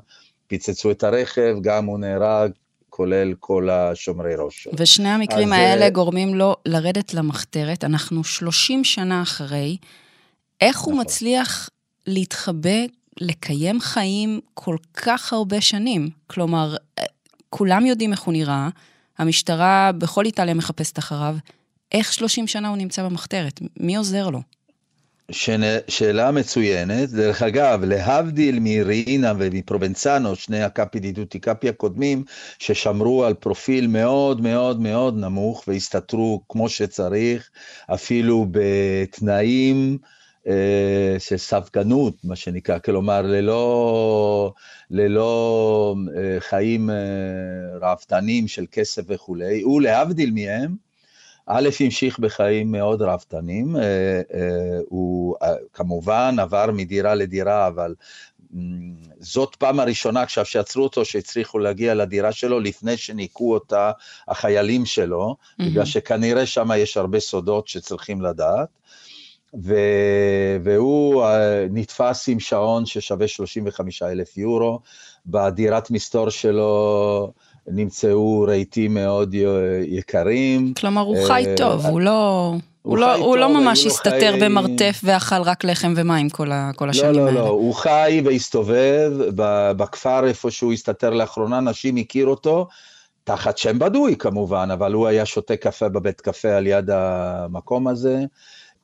פיצצו 0.47 0.91
את 0.91 1.03
הרכב, 1.03 1.55
גם 1.61 1.85
הוא 1.85 1.99
נהרג, 1.99 2.51
כולל 2.89 3.33
כל 3.39 3.69
השומרי 3.69 4.35
ראש 4.37 4.63
שלו. 4.63 4.73
ושני 4.77 5.09
המקרים 5.09 5.53
אז, 5.53 5.59
האלה 5.59 5.89
גורמים 5.89 6.35
לו 6.35 6.55
לרדת 6.65 7.13
למחתרת, 7.13 7.83
אנחנו 7.83 8.23
30 8.23 8.83
שנה 8.83 9.21
אחרי, 9.21 9.77
איך 10.61 10.75
נכון. 10.75 10.93
הוא 10.93 11.01
מצליח 11.01 11.69
להתחבא 12.07 12.79
לקיים 13.21 13.81
חיים 13.81 14.39
כל 14.53 14.77
כך 14.93 15.33
הרבה 15.33 15.61
שנים. 15.61 16.09
כלומר, 16.27 16.75
כולם 17.49 17.85
יודעים 17.85 18.11
איך 18.11 18.21
הוא 18.21 18.33
נראה, 18.33 18.69
המשטרה 19.17 19.91
בכל 19.97 20.25
איטליה 20.25 20.53
מחפשת 20.53 20.99
אחריו, 20.99 21.35
איך 21.91 22.13
30 22.13 22.47
שנה 22.47 22.69
הוא 22.69 22.77
נמצא 22.77 23.03
במחתרת? 23.03 23.59
מי 23.79 23.95
עוזר 23.95 24.29
לו? 24.29 24.41
שאלה 25.87 26.31
מצוינת. 26.31 27.09
דרך 27.09 27.41
אגב, 27.41 27.83
להבדיל 27.83 28.59
מרינה 28.61 29.33
ומפרובנצנו, 29.37 30.35
שני 30.35 30.63
הקאפי 30.63 30.99
דידוטי 30.99 31.39
קאפי 31.39 31.69
הקודמים, 31.69 32.23
ששמרו 32.59 33.23
על 33.23 33.33
פרופיל 33.33 33.87
מאוד 33.87 34.41
מאוד 34.41 34.79
מאוד 34.79 35.17
נמוך 35.17 35.63
והסתתרו 35.67 36.41
כמו 36.49 36.69
שצריך, 36.69 37.49
אפילו 37.93 38.47
בתנאים 38.51 39.97
אה, 40.03 40.07
של 41.19 41.37
ספגנות, 41.37 42.13
מה 42.23 42.35
שנקרא, 42.35 42.79
כלומר, 42.79 43.21
ללא, 43.21 44.53
ללא 44.91 45.95
אה, 46.17 46.39
חיים 46.39 46.89
אה, 46.89 46.95
ראוותנים 47.81 48.47
של 48.47 48.65
כסף 48.71 49.01
וכולי, 49.07 49.61
הוא 49.61 49.81
להבדיל 49.81 50.31
מהם, 50.31 50.75
א', 51.45 51.69
המשיך 51.79 52.19
בחיים 52.19 52.71
מאוד 52.71 53.01
ראוותנים, 53.01 53.75
הוא 54.89 55.35
כמובן 55.73 56.35
עבר 56.39 56.69
מדירה 56.73 57.15
לדירה, 57.15 57.67
אבל 57.67 57.93
זאת 59.19 59.55
פעם 59.55 59.79
הראשונה 59.79 60.21
עכשיו 60.21 60.45
שעצרו 60.45 60.83
אותו, 60.83 61.05
שהצליחו 61.05 61.59
להגיע 61.59 61.93
לדירה 61.93 62.31
שלו 62.31 62.59
לפני 62.59 62.97
שניקו 62.97 63.53
אותה 63.53 63.91
החיילים 64.27 64.85
שלו, 64.85 65.35
mm-hmm. 65.39 65.63
בגלל 65.65 65.85
שכנראה 65.85 66.45
שם 66.45 66.69
יש 66.77 66.97
הרבה 66.97 67.19
סודות 67.19 67.67
שצריכים 67.67 68.21
לדעת. 68.21 68.69
ו... 69.61 69.75
והוא 70.63 71.23
אה, 71.23 71.65
נתפס 71.71 72.29
עם 72.29 72.39
שעון 72.39 72.85
ששווה 72.85 73.27
35 73.27 74.01
אלף 74.03 74.37
יורו, 74.37 74.79
בדירת 75.25 75.91
מסתור 75.91 76.29
שלו 76.29 77.31
נמצאו 77.67 78.45
רהיטים 78.47 78.93
מאוד 78.93 79.35
יקרים. 79.87 80.73
כלומר, 80.73 81.01
הוא 81.01 81.27
חי 81.27 81.45
אה, 81.47 81.55
טוב, 81.57 81.85
הוא 81.85 82.01
לא... 82.01 82.53
הוא, 82.81 82.97
לא, 82.97 83.15
הוא 83.15 83.37
לא 83.37 83.49
ממש 83.49 83.85
הסתתר 83.85 84.31
חי... 84.31 84.39
במרתף 84.39 85.01
ואכל 85.03 85.41
רק 85.41 85.63
לחם 85.63 85.93
ומים 85.95 86.29
כל, 86.29 86.51
ה, 86.51 86.71
כל 86.75 86.89
השנים 86.89 87.11
לא, 87.11 87.17
לא, 87.17 87.27
האלה. 87.27 87.39
לא, 87.39 87.45
לא, 87.45 87.49
הוא 87.49 87.75
חי 87.75 88.21
והסתובב 88.25 89.11
בכפר 89.77 90.27
איפה 90.27 90.51
שהוא 90.51 90.73
הסתתר 90.73 91.09
לאחרונה, 91.09 91.59
נשים 91.59 91.97
הכיר 91.97 92.27
אותו, 92.27 92.67
תחת 93.23 93.57
שם 93.57 93.79
בדוי 93.79 94.15
כמובן, 94.15 94.71
אבל 94.71 94.93
הוא 94.93 95.07
היה 95.07 95.25
שותה 95.25 95.55
קפה 95.55 95.89
בבית 95.89 96.21
קפה 96.21 96.49
על 96.49 96.67
יד 96.67 96.89
המקום 96.89 97.87
הזה. 97.87 98.19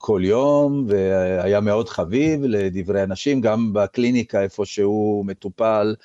כל 0.02 0.22
יום, 0.24 0.86
והיה 0.88 1.60
מאוד 1.60 1.90
חביב 1.90 2.44
לדברי 2.44 3.04
אנשים, 3.04 3.42
גם 3.42 3.74
בקליניקה 3.74 4.42
איפה 4.42 4.66
שהוא 4.66 5.26
מטופל, 5.26 5.96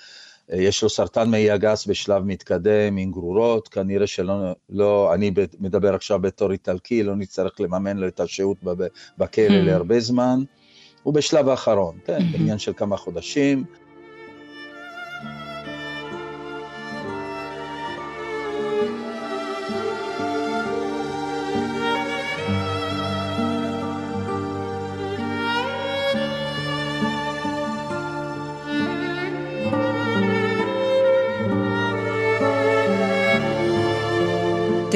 יש 0.48 0.82
לו 0.82 0.88
סרטן 0.88 1.30
מעי 1.30 1.50
הגס 1.50 1.86
בשלב 1.86 2.22
מתקדם 2.24 2.96
עם 2.96 3.10
גרורות, 3.10 3.68
כנראה 3.68 4.06
שלא, 4.06 4.34
לא, 4.70 5.14
אני 5.14 5.30
מדבר 5.60 5.94
עכשיו 5.94 6.18
בתור 6.18 6.52
איטלקי, 6.52 7.02
לא 7.02 7.16
נצטרך 7.16 7.60
לממן 7.60 7.96
לו 7.96 8.08
את 8.08 8.20
השהות 8.20 8.56
בכלא 9.18 9.48
mm. 9.48 9.52
להרבה 9.52 10.00
זמן. 10.00 10.42
הוא 11.02 11.14
בשלב 11.14 11.48
האחרון, 11.48 11.98
כן, 12.04 12.18
mm-hmm. 12.18 12.38
בעניין 12.38 12.58
של 12.58 12.72
כמה 12.76 12.96
חודשים. 12.96 13.64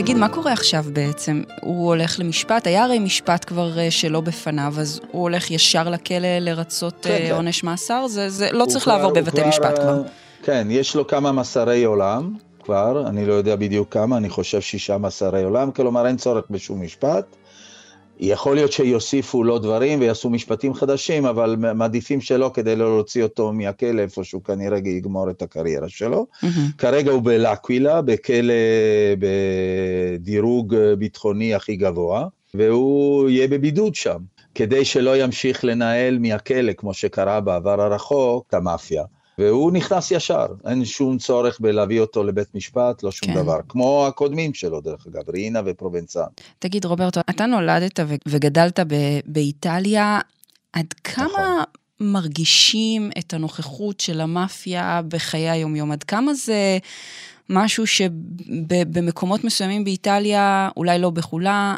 תגיד, 0.09 0.21
מה 0.21 0.29
קורה 0.29 0.53
עכשיו 0.53 0.85
בעצם? 0.93 1.43
הוא 1.61 1.87
הולך 1.87 2.21
למשפט, 2.21 2.67
היה 2.67 2.85
הרי 2.85 2.99
משפט 2.99 3.45
כבר 3.49 3.79
אה, 3.79 3.91
שלא 3.91 4.21
בפניו, 4.21 4.75
אז 4.79 5.01
הוא 5.13 5.23
הולך 5.23 5.51
ישר 5.51 5.89
לכלא 5.89 6.39
לרצות 6.41 6.95
כן, 7.03 7.11
אה, 7.11 7.19
כן. 7.19 7.35
עונש 7.35 7.65
מאסר? 7.65 8.07
זה, 8.07 8.29
זה 8.29 8.49
לא 8.53 8.67
צריך 8.67 8.85
כבר, 8.85 8.97
לעבור 8.97 9.13
בבתי 9.13 9.41
כבר, 9.41 9.49
משפט 9.49 9.79
כבר. 9.79 10.03
כן, 10.43 10.67
יש 10.71 10.97
לו 10.97 11.07
כמה 11.07 11.33
מסרי 11.33 11.85
עולם 11.85 12.35
כבר, 12.63 13.05
אני 13.07 13.27
לא 13.27 13.35
יודע 13.35 13.57
בדיוק 13.57 13.93
כמה, 13.93 14.17
אני 14.17 14.29
חושב 14.29 14.61
שישה 14.61 14.99
מאסרי 14.99 15.43
עולם, 15.43 15.71
כלומר 15.71 16.07
אין 16.07 16.17
צורך 16.17 16.45
בשום 16.51 16.83
משפט. 16.83 17.37
יכול 18.21 18.57
להיות 18.57 18.73
שיוסיפו 18.73 19.45
לו 19.45 19.59
דברים 19.59 20.01
ויעשו 20.01 20.31
משפטים 20.31 20.75
חדשים, 20.75 21.27
אבל 21.27 21.57
מעדיפים 21.57 22.21
שלא 22.21 22.51
כדי 22.55 22.77
לא 22.77 22.95
להוציא 22.95 23.23
אותו 23.23 23.53
מהכלא, 23.53 24.01
איפה 24.01 24.25
שהוא 24.25 24.43
כנראה 24.43 24.79
יגמור 24.79 25.31
את 25.31 25.43
הקריירה 25.43 25.89
שלו. 25.89 26.27
Mm-hmm. 26.33 26.47
כרגע 26.79 27.11
הוא 27.11 27.23
בלקווילה, 27.23 28.03
בכלא 28.03 28.55
בדירוג 30.19 30.77
ביטחוני 30.99 31.55
הכי 31.55 31.77
גבוה, 31.77 32.27
והוא 32.55 33.29
יהיה 33.29 33.49
בבידוד 33.49 33.95
שם, 33.95 34.19
כדי 34.55 34.85
שלא 34.85 35.17
ימשיך 35.17 35.65
לנהל 35.65 36.19
מהכלא, 36.19 36.73
כמו 36.73 36.95
שקרה 36.95 37.41
בעבר 37.41 37.81
הרחוק, 37.81 38.45
את 38.49 38.55
המאפיה. 38.55 39.03
והוא 39.39 39.73
נכנס 39.73 40.11
ישר, 40.11 40.47
אין 40.67 40.85
שום 40.85 41.19
צורך 41.19 41.61
בלהביא 41.61 42.01
אותו 42.01 42.25
לבית 42.25 42.55
משפט, 42.55 43.03
לא 43.03 43.11
שום 43.11 43.29
כן. 43.29 43.35
דבר. 43.35 43.59
כמו 43.69 44.07
הקודמים 44.07 44.55
שלו, 44.55 44.81
דרך 44.81 45.07
אגב, 45.07 45.31
רינה 45.31 45.61
ופרובנצן. 45.67 46.21
תגיד, 46.59 46.85
רוברטו, 46.85 47.21
אתה 47.31 47.47
נולדת 47.47 48.01
וגדלת 48.29 48.81
באיטליה, 49.27 50.21
עד 50.73 50.93
כמה 51.05 51.27
נכון. 51.27 51.65
מרגישים 52.01 53.11
את 53.19 53.35
הנוכחות 53.35 54.01
של 54.01 54.21
המאפיה 54.21 55.01
בחיי 55.09 55.51
היומיום? 55.51 55.93
עד 55.93 56.05
כמה 56.05 56.35
זה 56.35 56.79
משהו 57.51 57.87
שבמקומות 57.87 59.45
מסוימים 59.45 59.85
באיטליה, 59.85 60.69
אולי 60.77 60.99
לא 60.99 61.11
בכולה, 61.11 61.77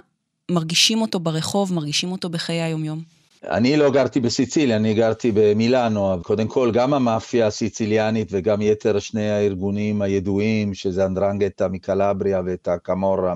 מרגישים 0.50 1.00
אותו 1.00 1.21
ברחוב, 1.21 1.73
מרגישים 1.73 2.12
אותו 2.12 2.31
בחיי 2.31 2.62
היומיום? 2.62 3.19
אני 3.49 3.76
לא 3.76 3.90
גרתי 3.90 4.20
בסיציליה, 4.20 4.76
אני 4.76 4.94
גרתי 4.94 5.32
במילאנו, 5.35 6.16
קודם 6.23 6.49
כל 6.49 6.70
גם 6.73 6.94
המאפיה 6.94 7.47
הסיציליאנית 7.47 8.28
וגם 8.30 8.62
יתר 8.62 8.99
שני 8.99 9.30
הארגונים 9.30 10.02
הידועים, 10.02 10.75
שזה 10.75 11.06
אנדרנגטה 11.06 11.68
מקלבריה 11.68 12.40
ואת 12.47 12.68
הקמורה 12.68 13.35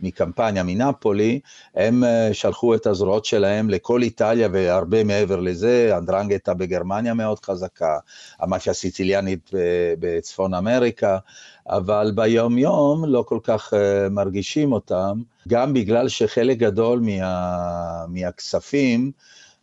מקמפניה, 0.00 0.62
מנפולי, 0.62 1.40
הם 1.74 2.04
אה, 2.04 2.28
שלחו 2.32 2.74
את 2.74 2.86
הזרועות 2.86 3.24
שלהם 3.24 3.70
לכל 3.70 4.02
איטליה 4.02 4.48
והרבה 4.52 5.04
מעבר 5.04 5.40
לזה, 5.40 5.96
אנדרנגטה 5.98 6.54
בגרמניה 6.54 7.14
מאוד 7.14 7.44
חזקה, 7.44 7.98
המאפיה 8.40 8.70
הסיציליאנית 8.70 9.50
בצפון 9.98 10.54
אמריקה, 10.54 11.18
אבל 11.68 12.12
ביום 12.14 12.58
יום 12.58 13.04
לא 13.04 13.24
כל 13.28 13.38
כך 13.42 13.72
uh, 13.72 13.76
מרגישים 14.10 14.72
אותם, 14.72 15.22
גם 15.48 15.74
בגלל 15.74 16.08
שחלק 16.08 16.58
גדול 16.58 17.00
מה, 17.00 18.06
מהכספים 18.08 19.12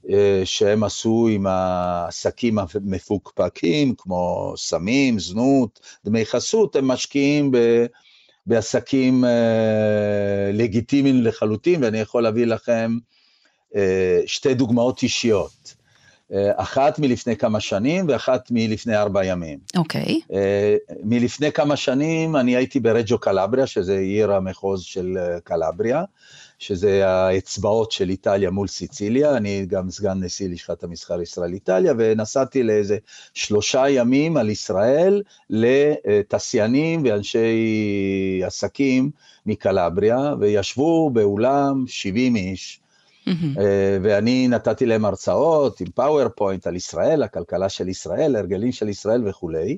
uh, 0.05 0.09
שהם 0.45 0.83
עשו 0.83 1.27
עם 1.31 1.47
העסקים 1.47 2.59
המפוקפקים, 2.59 3.95
כמו 3.97 4.53
סמים, 4.57 5.19
זנות, 5.19 5.79
דמי 6.05 6.25
חסות, 6.25 6.75
הם 6.75 6.87
משקיעים 6.87 7.51
ב... 7.51 7.85
בעסקים 8.45 9.23
uh, 9.23 9.27
לגיטימיים 10.53 11.21
לחלוטין, 11.21 11.83
ואני 11.83 11.99
יכול 11.99 12.23
להביא 12.23 12.45
לכם 12.45 12.97
uh, 13.73 13.77
שתי 14.25 14.53
דוגמאות 14.53 15.03
אישיות. 15.03 15.80
אה, 16.33 16.51
אחת 16.55 16.99
מלפני 16.99 17.35
כמה 17.35 17.59
שנים 17.59 18.05
ואחת 18.09 18.47
מלפני 18.51 18.97
ארבע 18.97 19.25
ימים. 19.25 19.59
אוקיי. 19.77 20.01
Okay. 20.03 20.33
אה, 20.33 20.75
מלפני 21.03 21.51
כמה 21.51 21.75
שנים 21.75 22.35
אני 22.35 22.55
הייתי 22.55 22.79
ברג'ו 22.79 23.17
קלבריה, 23.17 23.67
שזה 23.67 23.97
עיר 23.97 24.31
המחוז 24.31 24.81
של 24.81 25.17
אה, 25.17 25.39
קלבריה, 25.39 26.03
שזה 26.59 27.07
האצבעות 27.07 27.91
של 27.91 28.09
איטליה 28.09 28.51
מול 28.51 28.67
סיציליה, 28.67 29.37
אני 29.37 29.65
גם 29.65 29.89
סגן 29.89 30.23
נשיא 30.23 30.49
לשכת 30.49 30.83
המסחר 30.83 31.21
ישראל-איטליה, 31.21 31.93
ונסעתי 31.97 32.63
לאיזה 32.63 32.97
שלושה 33.33 33.89
ימים 33.89 34.37
על 34.37 34.49
ישראל 34.49 35.21
לתעשיינים 35.49 37.03
ואנשי 37.05 38.41
עסקים 38.45 39.11
מקלבריה, 39.45 40.33
וישבו 40.39 41.09
באולם 41.09 41.85
70 41.87 42.35
איש, 42.35 42.80
אמ-המ. 43.27 43.59
ואני 44.03 44.47
נתתי 44.47 44.85
להם 44.85 45.05
הרצאות 45.05 45.79
עם 45.81 45.87
PowerPoint 45.95 46.67
על 46.67 46.75
ישראל, 46.75 47.23
הכלכלה 47.23 47.69
של 47.69 47.89
ישראל, 47.89 48.35
הרגלים 48.35 48.71
של 48.71 48.89
ישראל 48.89 49.27
וכולי. 49.27 49.77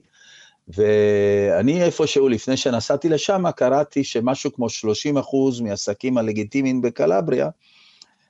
ואני 0.68 1.84
איפשהו, 1.84 2.30
לפני 2.30 2.58
שנסעתי 2.58 3.10
לשם, 3.10 3.52
קראתי 3.52 4.04
שמשהו 4.04 4.54
כמו 4.54 4.70
30 4.70 5.18
אחוז 5.18 5.62
מהעסקים 5.62 6.18
הלגיטימיים 6.18 6.82
בקלבריה, 6.82 7.50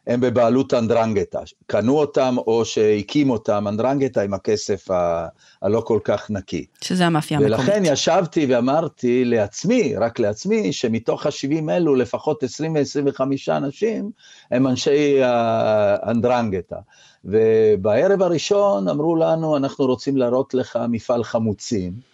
הם 0.07 0.21
בבעלות 0.21 0.73
אנדרנגטה. 0.73 1.39
קנו 1.67 1.99
אותם 1.99 2.35
או 2.37 2.65
שהקים 2.65 3.29
אותם 3.29 3.67
אנדרנגטה 3.67 4.21
עם 4.21 4.33
הכסף 4.33 4.91
ה- 4.91 5.27
הלא 5.61 5.81
כל 5.81 5.99
כך 6.03 6.31
נקי. 6.31 6.65
שזה 6.81 7.05
המאפיה 7.05 7.37
המקומית. 7.37 7.59
ולכן 7.59 7.81
ישבתי 7.85 8.45
ואמרתי 8.49 9.25
לעצמי, 9.25 9.95
רק 9.95 10.19
לעצמי, 10.19 10.73
שמתוך 10.73 11.25
ה-70 11.25 11.71
אלו 11.71 11.95
לפחות 11.95 12.43
20 12.43 12.75
ו-25 12.75 13.21
אנשים 13.49 14.11
הם 14.51 14.67
אנשי 14.67 15.19
האנדרנגטה. 15.23 16.77
ובערב 17.25 18.21
הראשון 18.21 18.87
אמרו 18.87 19.15
לנו, 19.15 19.57
אנחנו 19.57 19.85
רוצים 19.85 20.17
להראות 20.17 20.53
לך 20.53 20.79
מפעל 20.89 21.23
חמוצים. 21.23 22.13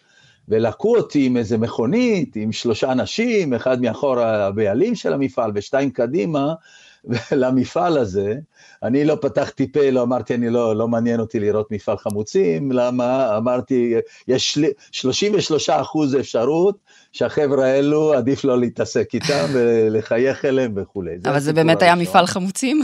ולקחו 0.49 0.97
אותי 0.97 1.25
עם 1.25 1.37
איזה 1.37 1.57
מכונית, 1.57 2.35
עם 2.35 2.51
שלושה 2.51 2.91
אנשים, 2.91 3.53
אחד 3.53 3.81
מאחור 3.81 4.19
הבעלים 4.19 4.95
של 4.95 5.13
המפעל 5.13 5.51
ושתיים 5.55 5.89
קדימה, 5.91 6.53
למפעל 7.31 7.97
הזה, 7.97 8.33
אני 8.83 9.05
לא 9.05 9.17
פתחתי 9.21 9.71
פה, 9.71 9.89
לא 9.89 10.03
אמרתי, 10.03 10.35
אני 10.35 10.49
לא, 10.49 10.75
לא 10.75 10.87
מעניין 10.87 11.19
אותי 11.19 11.39
לראות 11.39 11.71
מפעל 11.71 11.97
חמוצים, 11.97 12.71
למה? 12.71 13.37
אמרתי, 13.37 13.95
יש 14.27 14.59
33 14.91 15.69
אחוז 15.69 16.15
אפשרות 16.15 16.77
שהחבר'ה 17.11 17.65
האלו, 17.65 18.13
עדיף 18.13 18.43
לא 18.43 18.59
להתעסק 18.59 19.09
איתם 19.13 19.45
ולחייך 19.53 20.45
אליהם 20.45 20.73
וכולי. 20.75 21.15
אבל 21.25 21.39
זה 21.39 21.53
באמת 21.53 21.81
היה 21.81 21.95
מפעל 21.95 22.25
חמוצים? 22.25 22.81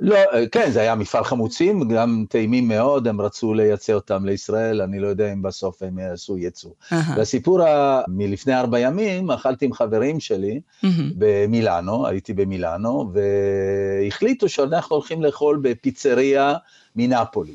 לא, 0.00 0.16
כן, 0.52 0.70
זה 0.70 0.80
היה 0.80 0.94
מפעל 0.94 1.24
חמוצים, 1.24 1.88
גם 1.88 2.24
טעימים 2.28 2.68
מאוד, 2.68 3.08
הם 3.08 3.20
רצו 3.20 3.54
לייצא 3.54 3.92
אותם 3.92 4.24
לישראל, 4.24 4.82
אני 4.82 5.00
לא 5.00 5.06
יודע 5.06 5.32
אם 5.32 5.42
בסוף 5.42 5.82
הם 5.82 5.98
יעשו 5.98 6.38
ייצוא. 6.38 6.70
והסיפור 7.16 7.60
מלפני 8.08 8.54
ארבע 8.54 8.78
ימים, 8.78 9.30
אכלתי 9.30 9.64
עם 9.64 9.72
חברים 9.72 10.20
שלי 10.20 10.60
במילאנו, 11.18 12.06
הייתי 12.06 12.32
במילאנו, 12.32 13.12
והחליטו 13.12 14.48
שאנחנו 14.48 14.96
הולכים 14.96 15.22
לאכול 15.22 15.60
בפיצריה 15.62 16.54
מנפולי. 16.96 17.54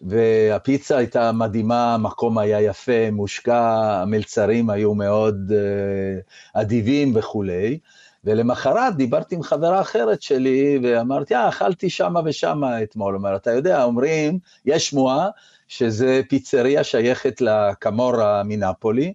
והפיצה 0.00 0.96
הייתה 0.96 1.32
מדהימה, 1.32 1.94
המקום 1.94 2.38
היה 2.38 2.60
יפה, 2.60 3.10
מושקע, 3.12 4.00
המלצרים 4.02 4.70
היו 4.70 4.94
מאוד 4.94 5.52
uh, 5.52 6.60
אדיבים 6.60 7.12
וכולי. 7.14 7.78
ולמחרת 8.26 8.96
דיברתי 8.96 9.34
עם 9.34 9.42
חברה 9.42 9.80
אחרת 9.80 10.22
שלי, 10.22 10.78
ואמרתי, 10.82 11.34
אה, 11.34 11.48
אכלתי 11.48 11.90
שמה 11.90 12.20
ושמה 12.24 12.82
אתמול. 12.82 13.14
אומר, 13.14 13.36
אתה 13.36 13.50
יודע, 13.52 13.84
אומרים, 13.84 14.38
יש 14.64 14.88
שמועה 14.88 15.28
שזה 15.68 16.20
פיצריה 16.28 16.84
שייכת 16.84 17.40
לקמורה 17.40 18.42
מנפולי, 18.44 19.12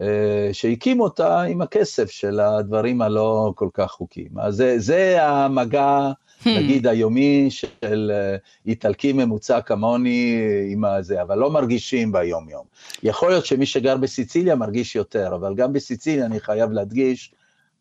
אה, 0.00 0.48
שהקים 0.52 1.00
אותה 1.00 1.42
עם 1.42 1.62
הכסף 1.62 2.10
של 2.10 2.40
הדברים 2.40 3.02
הלא 3.02 3.52
כל 3.56 3.68
כך 3.74 3.90
חוקיים. 3.90 4.38
אז 4.38 4.56
זה, 4.56 4.74
זה 4.78 5.22
המגע, 5.22 6.10
hmm. 6.44 6.48
נגיד, 6.48 6.86
היומי 6.86 7.48
של 7.50 8.12
אה, 8.14 8.36
איטלקי 8.66 9.12
ממוצע 9.12 9.60
כמוני 9.60 10.42
עם 10.68 10.84
הזה, 10.84 11.22
אבל 11.22 11.38
לא 11.38 11.50
מרגישים 11.50 12.12
ביום-יום. 12.12 12.64
יכול 13.02 13.30
להיות 13.30 13.46
שמי 13.46 13.66
שגר 13.66 13.96
בסיציליה 13.96 14.54
מרגיש 14.54 14.96
יותר, 14.96 15.34
אבל 15.34 15.54
גם 15.54 15.72
בסיציליה 15.72 16.26
אני 16.26 16.40
חייב 16.40 16.72
להדגיש, 16.72 17.32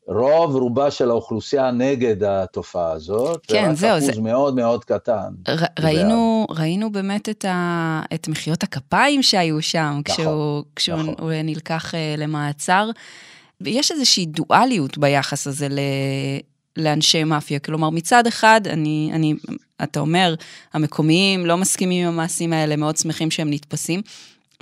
רוב 0.08 0.56
רובה 0.56 0.92
של 0.92 1.10
האוכלוסייה 1.10 1.72
נגד 1.72 2.24
התופעה 2.24 2.92
הזאת, 2.92 3.46
כן, 3.48 3.76
זהו, 3.76 4.00
זה... 4.00 4.12
אחוז 4.12 4.20
מאוד 4.20 4.56
מאוד 4.56 4.86
קטן. 4.86 5.34
ר, 5.48 5.64
ראינו, 5.80 6.46
ראינו 6.50 6.92
באמת 6.92 7.30
את, 7.30 7.46
ה, 7.46 8.02
את 8.14 8.28
מחיאות 8.28 8.64
הכפיים 8.64 9.24
שהיו 9.24 9.62
שם, 9.62 9.80
נכון, 9.80 10.04
כשהוא, 10.04 10.64
כשהוא 10.76 10.98
נכון. 10.98 11.32
נלקח 11.32 11.92
uh, 11.92 11.98
למעצר. 12.18 12.90
ויש 13.62 13.92
איזושהי 13.92 14.26
דואליות 14.26 14.98
ביחס 14.98 15.48
הזה 15.48 15.70
ל, 15.70 15.80
לאנשי 16.78 17.24
מאפיה. 17.24 17.60
כלומר, 17.60 17.90
מצד 17.90 18.28
אחד, 18.28 18.62
אני, 18.66 19.10
אני, 19.14 19.34
אתה 19.84 20.00
אומר, 20.00 20.36
המקומיים 20.74 21.46
לא 21.46 21.58
מסכימים 21.58 22.08
עם 22.08 22.14
המעשים 22.14 22.54
האלה, 22.54 22.76
מאוד 22.76 22.98
שמחים 22.98 23.32
שהם 23.32 23.50
נתפסים, 23.50 24.02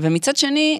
ומצד 0.02 0.36
שני, 0.36 0.80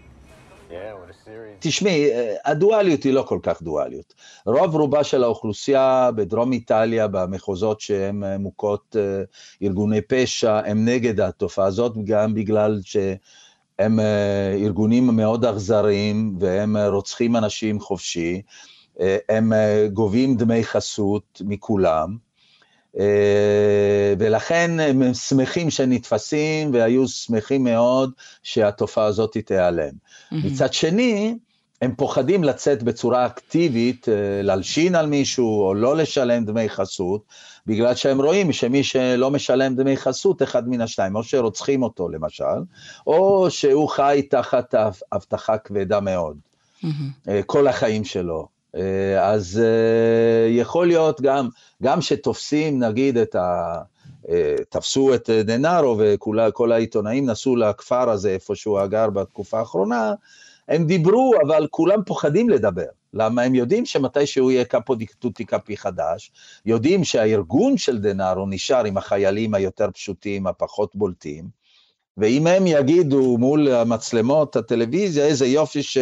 תשמעי, 1.59 2.09
הדואליות 2.45 3.03
היא 3.03 3.13
לא 3.13 3.21
כל 3.21 3.39
כך 3.43 3.61
דואליות. 3.61 4.13
רוב 4.45 4.75
רובה 4.75 5.03
של 5.03 5.23
האוכלוסייה 5.23 6.09
בדרום 6.15 6.51
איטליה, 6.51 7.07
במחוזות 7.07 7.81
שהן 7.81 8.23
מוכות 8.39 8.95
אה, 8.99 9.23
ארגוני 9.63 10.01
פשע, 10.01 10.61
הם 10.65 10.85
נגד 10.85 11.19
התופעה 11.19 11.65
הזאת, 11.65 11.93
גם 12.03 12.33
בגלל 12.33 12.79
שהם 12.83 13.99
אה, 13.99 14.55
ארגונים 14.59 15.07
מאוד 15.07 15.45
אכזריים 15.45 16.35
והם 16.39 16.77
רוצחים 16.77 17.35
אנשים 17.35 17.79
חופשי, 17.79 18.41
אה, 18.99 19.17
הם 19.29 19.51
גובים 19.93 20.37
דמי 20.37 20.63
חסות 20.63 21.41
מכולם. 21.45 22.30
ולכן 24.19 24.79
הם 24.79 25.13
שמחים 25.13 25.69
שנתפסים, 25.69 26.73
והיו 26.73 27.07
שמחים 27.07 27.63
מאוד 27.63 28.11
שהתופעה 28.43 29.05
הזאת 29.05 29.37
תיעלם. 29.45 29.89
Mm-hmm. 29.89 30.35
מצד 30.35 30.73
שני, 30.73 31.35
הם 31.81 31.95
פוחדים 31.95 32.43
לצאת 32.43 32.83
בצורה 32.83 33.25
אקטיבית, 33.25 34.09
אה, 34.09 34.41
להלשין 34.41 34.95
על 34.95 35.05
מישהו 35.05 35.63
או 35.63 35.73
לא 35.73 35.97
לשלם 35.97 36.45
דמי 36.45 36.69
חסות, 36.69 37.21
בגלל 37.67 37.95
שהם 37.95 38.21
רואים 38.21 38.53
שמי 38.53 38.83
שלא 38.83 39.31
משלם 39.31 39.75
דמי 39.75 39.97
חסות, 39.97 40.41
אחד 40.41 40.69
מן 40.69 40.81
השניים, 40.81 41.15
או 41.15 41.23
שרוצחים 41.23 41.83
אותו 41.83 42.09
למשל, 42.09 42.43
או 43.07 43.51
שהוא 43.51 43.89
חי 43.89 44.21
תחת 44.29 44.75
אבטחה 45.13 45.57
כבדה 45.57 45.99
מאוד, 45.99 46.37
mm-hmm. 46.83 46.87
כל 47.45 47.67
החיים 47.67 48.03
שלו. 48.03 48.60
אה, 48.75 49.29
אז 49.31 49.61
יכול 50.49 50.87
להיות 50.87 51.21
גם, 51.21 51.49
גם 51.83 52.01
שתופסים 52.01 52.83
נגיד 52.83 53.17
את 53.17 53.35
ה... 53.35 53.81
תפסו 54.69 55.13
את 55.13 55.29
דנארו 55.29 55.97
וכל 55.99 56.71
העיתונאים 56.71 57.29
נסעו 57.29 57.55
לכפר 57.55 58.09
הזה 58.09 58.29
איפה 58.29 58.55
שהוא 58.55 58.85
גר 58.85 59.09
בתקופה 59.09 59.59
האחרונה, 59.59 60.13
הם 60.67 60.85
דיברו, 60.85 61.33
אבל 61.47 61.67
כולם 61.71 62.03
פוחדים 62.05 62.49
לדבר. 62.49 62.85
למה 63.13 63.41
הם 63.41 63.55
יודעים 63.55 63.85
שמתי 63.85 64.25
שהוא 64.27 64.51
יהיה 64.51 64.65
קאפו 64.65 64.95
דיקטוטי 64.95 65.45
קאפי 65.45 65.77
חדש, 65.77 66.31
יודעים 66.65 67.03
שהארגון 67.03 67.77
של 67.77 67.97
דנארו 67.97 68.45
נשאר 68.49 68.85
עם 68.85 68.97
החיילים 68.97 69.53
היותר 69.53 69.91
פשוטים, 69.91 70.47
הפחות 70.47 70.95
בולטים, 70.95 71.60
ואם 72.21 72.47
הם 72.47 72.67
יגידו 72.67 73.37
מול 73.37 73.67
המצלמות 73.67 74.55
הטלוויזיה, 74.55 75.25
איזה 75.25 75.45
יופי 75.45 75.83
ש, 75.83 75.97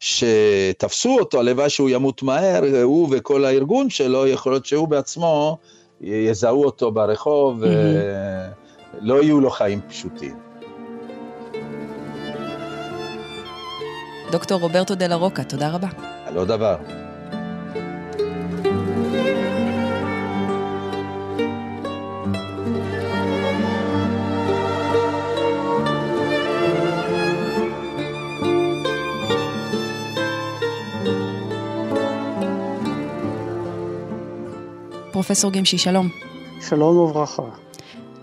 שתפסו 0.00 1.18
אותו, 1.18 1.40
הלוואי 1.40 1.70
שהוא 1.70 1.90
ימות 1.90 2.22
מהר, 2.22 2.62
הוא 2.82 3.08
וכל 3.10 3.44
הארגון 3.44 3.90
שלו, 3.90 4.26
יכול 4.26 4.52
להיות 4.52 4.66
שהוא 4.66 4.88
בעצמו, 4.88 5.58
יזהו 6.00 6.64
אותו 6.64 6.92
ברחוב, 6.92 7.62
mm-hmm. 7.62 7.66
ולא 9.02 9.22
יהיו 9.22 9.40
לו 9.40 9.50
חיים 9.50 9.80
פשוטים. 9.88 10.34
דוקטור 14.30 14.60
רוברטו 14.60 14.94
דה 14.94 15.14
רוקה, 15.14 15.44
תודה 15.44 15.70
רבה. 15.70 15.88
לא 16.34 16.44
דבר. 16.44 16.76
פרופסור 35.20 35.52
גמשי, 35.52 35.78
שלום. 35.78 36.08
שלום 36.60 36.96
וברכה. 36.96 37.42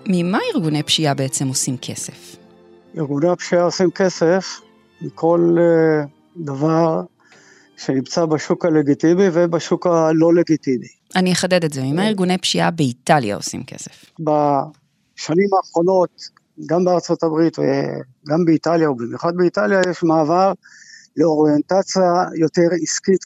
ממה 0.06 0.40
ארגוני 0.56 0.84
פשיעה 0.84 1.14
בעצם 1.14 1.48
עושים 1.48 1.78
כסף? 1.78 2.36
ארגוני 2.98 3.30
הפשיעה 3.30 3.64
עושים 3.64 3.92
כסף 3.92 4.60
מכל 5.02 5.56
אה, 5.60 6.06
דבר 6.38 7.02
שנמצא 7.78 8.26
בשוק 8.26 8.66
הלגיטימי 8.66 9.24
ובשוק 9.34 9.88
הלא 9.88 10.34
לגיטימי. 10.34 10.88
אני 11.16 11.34
אחדד 11.34 11.64
את 11.64 11.74
זה, 11.74 11.82
ממה 11.84 12.08
ארגוני 12.08 12.38
פשיעה 12.38 12.72
באיטליה 12.72 13.36
עושים 13.36 13.64
כסף? 13.64 14.06
בשנים 14.20 15.50
האחרונות, 15.58 16.22
גם 16.66 16.86
בארצות 16.86 17.24
הברית 17.24 17.60
וגם 17.60 18.46
באיטליה, 18.46 18.92
ובמיוחד 18.92 19.36
באיטליה, 19.36 19.82
יש 19.90 20.04
מעבר 20.04 20.54
לאוריינטציה 21.18 22.14
יותר 22.40 22.68
עסקית 22.82 23.24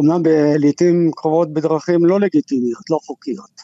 אומנם 0.00 0.22
לעיתים 0.58 1.10
קרובות 1.16 1.52
בדרכים 1.52 2.04
לא 2.04 2.20
לגיטימיות, 2.20 2.90
לא 2.90 2.98
חוקיות. 3.02 3.60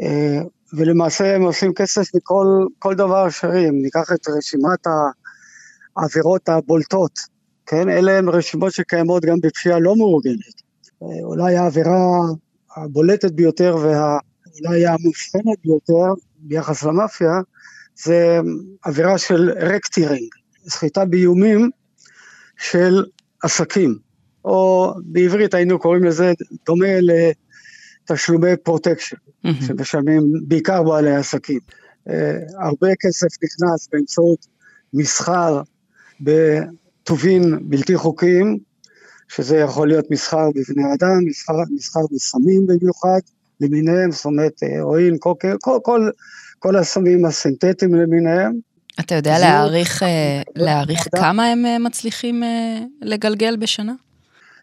אה, 0.00 0.38
ולמעשה 0.72 1.34
הם 1.34 1.42
עושים 1.42 1.74
כסף 1.74 2.14
מכל 2.14 2.94
דבר 2.94 3.26
אפשרי, 3.26 3.68
אם 3.68 3.82
ניקח 3.82 4.12
את 4.12 4.28
רשימת 4.28 4.86
העבירות 5.96 6.48
הבולטות, 6.48 7.18
כן? 7.66 7.88
אלה 7.88 8.18
הן 8.18 8.28
רשימות 8.28 8.72
שקיימות 8.72 9.24
גם 9.24 9.36
בפשיעה 9.42 9.78
לא 9.78 9.96
מאורגנת. 9.96 10.62
אה, 11.02 11.24
אולי 11.24 11.56
העבירה 11.56 12.18
הבולטת 12.76 13.32
ביותר 13.32 13.76
ואולי 13.76 14.86
המובחנת 14.86 15.58
ביותר 15.64 16.22
ביחס 16.38 16.82
למאפיה, 16.82 17.40
זה 18.04 18.40
עבירה 18.82 19.18
של 19.18 19.50
racketeering, 19.50 20.28
סחיטה 20.68 21.04
באיומים 21.04 21.70
של 22.58 23.04
עסקים. 23.42 24.03
או 24.44 24.92
בעברית 25.04 25.54
היינו 25.54 25.78
קוראים 25.78 26.04
לזה 26.04 26.32
דומה 26.66 26.86
לתשלומי 28.10 28.56
פרוטקשן, 28.56 29.16
אמ-המ. 29.16 29.64
שמשלמים 29.66 30.22
בעיקר 30.48 30.82
בעלי 30.82 31.14
עסקים. 31.14 31.60
אה, 32.08 32.12
הרבה 32.60 32.88
כסף 33.00 33.26
נכנס 33.44 33.88
באמצעות 33.92 34.46
מסחר 34.94 35.62
בטובין 36.20 37.58
בלתי 37.62 37.96
חוקיים, 37.96 38.58
שזה 39.28 39.56
יכול 39.56 39.88
להיות 39.88 40.10
מסחר 40.10 40.48
בבני 40.50 40.94
אדם, 40.94 41.24
מסחר, 41.24 41.52
מסחר 41.70 42.00
בסמים 42.12 42.66
במיוחד, 42.66 43.18
למיניהם, 43.60 44.12
זאת 44.12 44.24
אומרת 44.24 44.60
הרואין, 44.62 45.18
קוק, 45.18 45.54
כל, 45.60 45.78
כל, 45.82 46.10
כל 46.58 46.76
הסמים 46.76 47.24
הסינתטיים 47.24 47.94
למיניהם. 47.94 48.52
אתה 49.00 49.14
יודע 49.14 49.38
להעריך, 49.38 50.02
אה, 50.02 50.42
להעריך 50.56 51.08
כמה 51.16 51.46
הם 51.46 51.66
אה, 51.66 51.78
מצליחים 51.78 52.42
לגלגל 53.02 53.56
בשנה? 53.56 53.92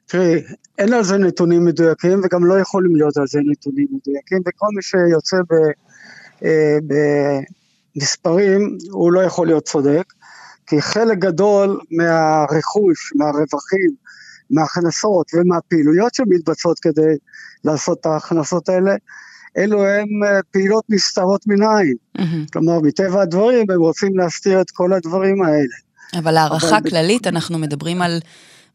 תראי, 0.05 0.41
אין 0.77 0.93
על 0.93 1.03
זה 1.03 1.17
נתונים 1.17 1.65
מדויקים 1.65 2.21
וגם 2.23 2.45
לא 2.45 2.59
יכולים 2.59 2.95
להיות 2.95 3.17
על 3.17 3.27
זה 3.27 3.39
נתונים 3.45 3.87
מדויקים 3.91 4.41
וכל 4.47 4.67
מי 4.75 4.81
שיוצא 4.81 5.37
ב, 5.37 5.53
אה, 6.45 6.77
במספרים 7.95 8.77
הוא 8.91 9.11
לא 9.11 9.21
יכול 9.23 9.47
להיות 9.47 9.63
צודק 9.63 10.13
כי 10.67 10.81
חלק 10.81 11.17
גדול 11.17 11.79
מהרכוש, 11.91 13.13
מהרווחים, 13.15 13.91
מההכנסות 14.49 15.31
ומהפעילויות 15.33 16.15
שמתבצעות 16.15 16.79
כדי 16.79 17.15
לעשות 17.63 17.99
את 17.99 18.05
ההכנסות 18.05 18.69
האלה, 18.69 18.95
אלו 19.57 19.85
הן 19.85 20.07
אה, 20.25 20.39
פעילות 20.51 20.83
נסתרות 20.89 21.47
מן 21.47 21.61
העין. 21.61 21.95
Mm-hmm. 22.17 22.51
כלומר, 22.53 22.79
מטבע 22.79 23.21
הדברים 23.21 23.71
הם 23.71 23.79
רוצים 23.79 24.17
להסתיר 24.17 24.61
את 24.61 24.71
כל 24.71 24.93
הדברים 24.93 25.43
האלה. 25.43 25.75
אבל 26.19 26.37
הערכה 26.37 26.77
אבל... 26.77 26.89
כללית, 26.89 27.27
אנחנו 27.27 27.57
מדברים 27.59 28.01
על 28.01 28.19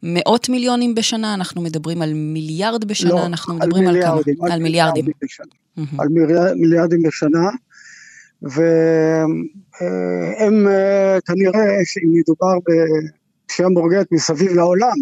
מאות 0.03 0.49
מיליונים 0.49 0.95
בשנה, 0.95 1.33
אנחנו 1.33 1.61
מדברים 1.61 2.01
על 2.01 2.13
מיליארד 2.13 2.85
בשנה, 2.85 3.09
לא, 3.09 3.25
אנחנו 3.25 3.55
מדברים 3.55 3.87
על, 3.87 3.95
על 3.95 4.01
כמה? 4.01 4.21
על, 4.41 4.51
על 4.51 4.61
מיליארדים. 4.61 5.05
בשנה. 5.23 5.45
Mm-hmm. 5.77 6.01
על 6.01 6.07
מיליארדים 6.55 7.03
בשנה, 7.03 7.49
והם 8.41 8.67
אה, 10.67 11.17
כנראה, 11.25 11.65
אם 12.03 12.13
מדובר 12.13 12.53
בפשיעה 13.45 13.69
מאורגנת 13.69 14.11
מסביב 14.11 14.51
לעולם, 14.51 14.95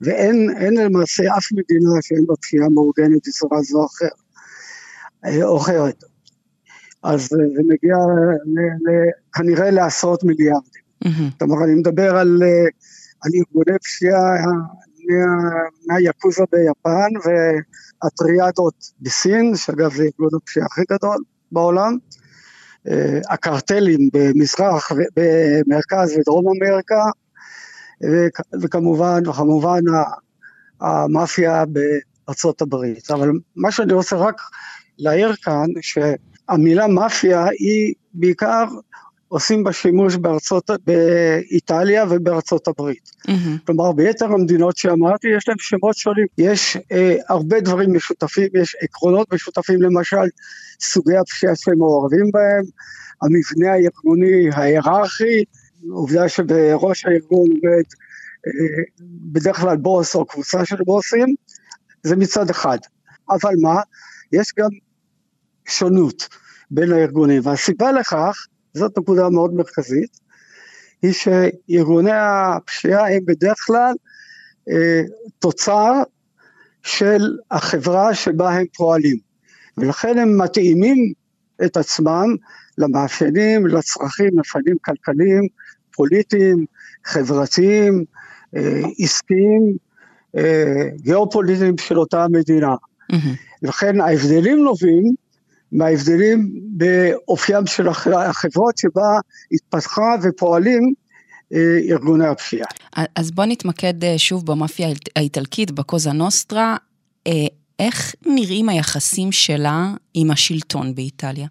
ואין 0.00 0.74
למעשה 0.74 1.22
אף 1.38 1.52
מדינה 1.52 1.90
שאין 2.02 2.26
בה 2.26 2.34
פשיעה 2.42 2.68
מאורגנת 2.68 3.28
בצורה 3.28 3.62
זו 3.62 3.86
או 5.42 5.56
אה, 5.56 5.62
אחרת. 5.62 6.04
אז 7.02 7.28
זה 7.28 7.62
מגיע 7.66 7.96
כנראה 9.32 9.70
לעשרות 9.70 10.24
מיליארדים. 10.24 10.82
Mm-hmm. 11.04 11.38
כלומר, 11.38 11.64
אני 11.64 11.74
מדבר 11.74 12.16
על 12.16 12.42
על 13.22 13.30
ארגוני 13.34 13.78
פשיעה 13.78 14.36
מהיאקוזה 15.86 16.44
ביפן 16.52 17.10
והטריאדות 18.02 18.74
בסין, 19.00 19.56
שאגב 19.56 19.92
זה 19.92 20.02
ארגון 20.02 20.40
הפשיעה 20.42 20.66
הכי 20.66 20.82
גדול 20.90 21.16
בעולם, 21.52 21.96
אה, 22.88 23.20
הקרטלים 23.30 24.08
במזרח, 24.12 24.92
במרכז 25.16 26.16
ודרום 26.18 26.44
אמריקה, 26.48 27.02
וכמובן, 28.62 29.28
וכמובן 29.28 29.80
המאפיה 30.80 31.64
בארצות 31.66 32.62
הברית. 32.62 33.10
אבל 33.10 33.30
מה 33.56 33.70
שאני 33.70 33.92
רוצה 33.92 34.16
רק 34.16 34.40
להעיר 34.98 35.34
כאן, 35.42 35.66
שהמילה 35.80 36.86
מאפיה 36.86 37.44
היא 37.44 37.94
בעיקר 38.14 38.64
עושים 39.28 39.64
בה 39.64 39.72
שימוש 39.72 40.16
בארצות, 40.16 40.70
באיטליה 40.86 42.04
ובארצות 42.10 42.68
הברית. 42.68 43.10
Mm-hmm. 43.26 43.32
כלומר, 43.66 43.92
ביתר 43.92 44.26
המדינות 44.26 44.76
שאמרתי, 44.76 45.28
יש 45.36 45.48
להם 45.48 45.58
שמות 45.60 45.96
שונים. 45.96 46.26
יש 46.38 46.76
אה, 46.92 47.16
הרבה 47.28 47.60
דברים 47.60 47.96
משותפים, 47.96 48.48
יש 48.54 48.76
עקרונות 48.80 49.32
משותפים, 49.34 49.82
למשל, 49.82 50.26
סוגי 50.80 51.16
הפשיעה 51.16 51.56
שהם 51.56 51.78
מעורבים 51.78 52.30
בהם, 52.32 52.64
המבנה 53.22 53.72
הארגוני 53.72 54.48
ההיררכי, 54.52 55.44
עובדה 55.90 56.28
שבראש 56.28 57.06
הארגון 57.06 57.48
עומד 57.50 57.84
אה, 58.46 58.82
בדרך 59.32 59.56
כלל 59.56 59.76
בוס 59.76 60.14
או 60.14 60.24
קבוצה 60.24 60.64
של 60.64 60.76
בוסים, 60.84 61.34
זה 62.02 62.16
מצד 62.16 62.50
אחד. 62.50 62.78
אבל 63.30 63.54
מה, 63.62 63.80
יש 64.32 64.52
גם 64.58 64.68
שונות 65.68 66.28
בין 66.70 66.92
הארגונים, 66.92 67.42
והסיבה 67.44 67.92
לכך, 67.92 68.46
זאת 68.76 68.98
נקודה 68.98 69.28
מאוד 69.28 69.54
מרכזית, 69.54 70.20
היא 71.02 71.12
שארגוני 71.12 72.10
הפשיעה 72.12 73.14
הם 73.14 73.24
בדרך 73.24 73.58
כלל 73.66 73.92
אה, 74.70 75.02
תוצר 75.38 76.02
של 76.82 77.36
החברה 77.50 78.14
שבה 78.14 78.50
הם 78.50 78.66
פועלים, 78.76 79.16
ולכן 79.78 80.18
הם 80.18 80.42
מתאימים 80.42 81.12
את 81.64 81.76
עצמם 81.76 82.36
למאפיינים, 82.78 83.66
לצרכים, 83.66 84.30
מאפיינים 84.34 84.76
כלכליים, 84.84 85.46
פוליטיים, 85.92 86.66
חברתיים, 87.04 88.04
אה, 88.56 88.82
עסקיים, 88.98 89.76
אה, 90.36 90.88
גיאופוליטיים 90.96 91.78
של 91.78 91.98
אותה 91.98 92.26
מדינה. 92.30 92.74
Mm-hmm. 93.12 93.16
לכן 93.62 94.00
ההבדלים 94.00 94.58
נובעים 94.64 95.14
מההבדלים 95.72 96.52
באופיים 96.76 97.66
של 97.66 97.88
החברות 97.88 98.78
שבה 98.78 99.18
התפתחה 99.52 100.14
ופועלים 100.22 100.92
אה, 101.52 101.78
ארגוני 101.90 102.26
הפשיעה. 102.26 102.68
אז 103.16 103.30
בוא 103.30 103.44
נתמקד 103.44 103.94
שוב 104.16 104.46
במאפיה 104.46 104.88
האיטלקית, 105.16 105.70
בקוזה 105.70 106.12
נוסטרה. 106.12 106.76
איך 107.78 108.14
נראים 108.26 108.68
היחסים 108.68 109.32
שלה 109.32 109.92
עם 110.14 110.30
השלטון 110.30 110.94
באיטליה? 110.94 111.46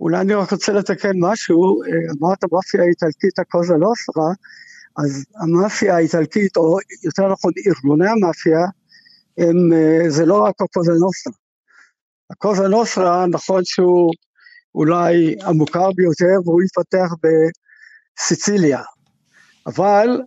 אולי 0.00 0.20
אני 0.20 0.34
רק 0.34 0.52
רוצה 0.52 0.72
לתקן 0.72 1.12
משהו, 1.20 1.82
אמרת 1.84 2.38
מאפיה 2.52 2.82
האיטלקית 2.82 3.38
הקוזה 3.38 3.74
נוסטרה, 3.74 4.32
אז 4.98 5.24
המאפיה 5.36 5.96
האיטלקית, 5.96 6.56
או 6.56 6.78
יותר 7.04 7.32
נכון 7.32 7.52
ארגוני 7.66 8.08
המאפיה, 8.08 8.58
הם, 9.38 9.72
אה, 9.72 10.10
זה 10.10 10.26
לא 10.26 10.44
רק 10.44 10.54
הקוזה 10.60 10.92
נוסרה. 10.92 11.32
הקוזה 12.30 12.68
נוסרה, 12.68 13.26
נכון 13.26 13.64
שהוא 13.64 14.12
אולי 14.74 15.36
המוכר 15.42 15.92
ביותר 15.92 16.40
והוא 16.44 16.62
התפתח 16.62 17.14
בסיציליה, 17.22 18.80
אבל 19.66 20.20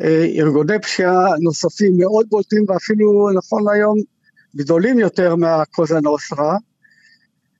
אה, 0.00 0.24
ארגוני 0.24 0.78
פשיעה 0.82 1.26
נוספים 1.40 1.92
מאוד 1.98 2.26
בולטים 2.28 2.64
ואפילו 2.68 3.30
נכון 3.34 3.64
להיום 3.64 3.96
גדולים 4.56 4.98
יותר 4.98 5.36
מהקוזה 5.36 6.00
נוסרה, 6.00 6.56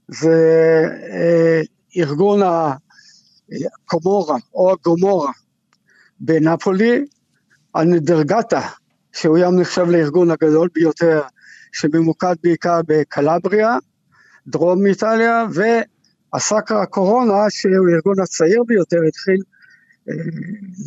זה 0.08 0.84
אה, 1.12 1.60
ארגון 1.96 2.40
הקומורה 2.42 4.36
או 4.54 4.72
הגומורה, 4.72 5.32
בנפולי, 6.20 7.04
הנדרגטה, 7.74 8.60
שהוא 9.12 9.36
היום 9.36 9.60
נחשב 9.60 9.84
לארגון 9.88 10.30
הגדול 10.30 10.68
ביותר, 10.74 11.22
שממוקד 11.72 12.34
בעיקר 12.42 12.80
בקלבריה, 12.86 13.76
דרום 14.46 14.86
איטליה, 14.86 15.46
והסקרה 15.54 16.86
קורונה, 16.86 17.50
שהוא 17.50 17.88
הארגון 17.88 18.20
הצעיר 18.20 18.62
ביותר, 18.66 18.98
התחיל 19.08 19.42
אה, 20.08 20.14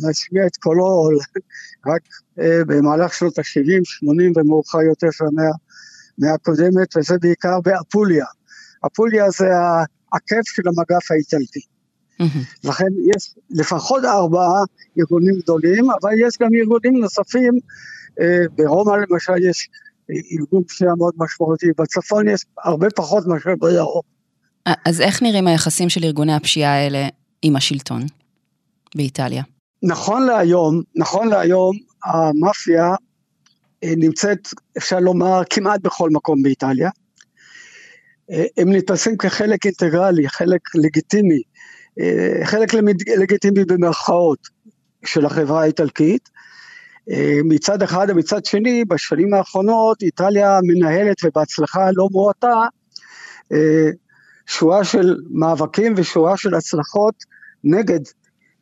להשמיע 0.02 0.46
את 0.46 0.56
קולו 0.56 1.08
רק 1.90 2.02
אה, 2.40 2.64
במהלך 2.66 3.14
שנות 3.14 3.38
ה-70, 3.38 3.80
80 3.84 4.32
ומאוחר 4.36 4.80
יותר 4.80 5.06
של 5.10 5.24
המאה 5.24 6.34
הקודמת, 6.34 6.96
וזה 6.96 7.18
בעיקר 7.20 7.60
באפוליה. 7.60 8.26
אפוליה 8.86 9.30
זה 9.30 9.46
העקב 9.56 10.42
של 10.44 10.62
המגף 10.66 11.10
האיטלקי. 11.10 11.60
Mm-hmm. 11.60 12.68
לכן 12.68 12.86
יש 13.16 13.34
לפחות 13.50 14.04
ארבעה 14.04 14.64
ארגונים 14.98 15.34
גדולים, 15.42 15.84
אבל 15.90 16.10
יש 16.16 16.38
גם 16.40 16.48
ארגונים 16.54 16.96
נוספים, 16.96 17.52
אה, 18.20 18.42
ברומא 18.56 18.96
למשל 19.08 19.36
יש 19.50 19.68
ארגון 20.38 20.62
פשיעה 20.64 20.92
מאוד 20.98 21.14
משמעותי, 21.16 21.66
בצפון 21.78 22.28
יש 22.28 22.44
הרבה 22.64 22.86
פחות 22.96 23.26
מאשר 23.26 23.50
בדרום. 23.60 24.02
אז 24.84 25.00
איך 25.00 25.22
נראים 25.22 25.46
היחסים 25.46 25.88
של 25.88 26.04
ארגוני 26.04 26.34
הפשיעה 26.34 26.74
האלה 26.74 27.08
עם 27.42 27.56
השלטון 27.56 28.02
באיטליה? 28.94 29.42
נכון 29.82 30.26
להיום, 30.26 30.82
נכון 30.96 31.28
להיום, 31.28 31.76
המאפיה 32.04 32.94
אה, 33.84 33.92
נמצאת, 33.96 34.48
אפשר 34.78 35.00
לומר, 35.00 35.42
כמעט 35.50 35.80
בכל 35.80 36.10
מקום 36.10 36.42
באיטליה. 36.42 36.90
אה, 38.30 38.44
הם 38.56 38.72
נתפסים 38.72 39.16
כחלק 39.16 39.66
אינטגרלי, 39.66 40.28
חלק 40.28 40.60
לגיטימי 40.74 41.42
אה, 42.00 42.46
חלק 42.46 42.74
לגיטימי 43.20 43.64
במרכאות 43.64 44.48
של 45.04 45.26
החברה 45.26 45.62
האיטלקית. 45.62 46.28
אה, 47.10 47.38
מצד 47.44 47.82
אחד 47.82 48.06
ומצד 48.10 48.44
שני, 48.44 48.84
בשנים 48.84 49.34
האחרונות 49.34 50.02
איטליה 50.02 50.58
מנהלת 50.62 51.16
ובהצלחה 51.24 51.90
לא 51.96 52.08
מועטה 52.12 52.54
אה, 53.52 53.90
שורה 54.46 54.84
של 54.84 55.16
מאבקים 55.30 55.94
ושורה 55.96 56.36
של 56.36 56.54
הצלחות 56.54 57.14
נגד 57.64 58.00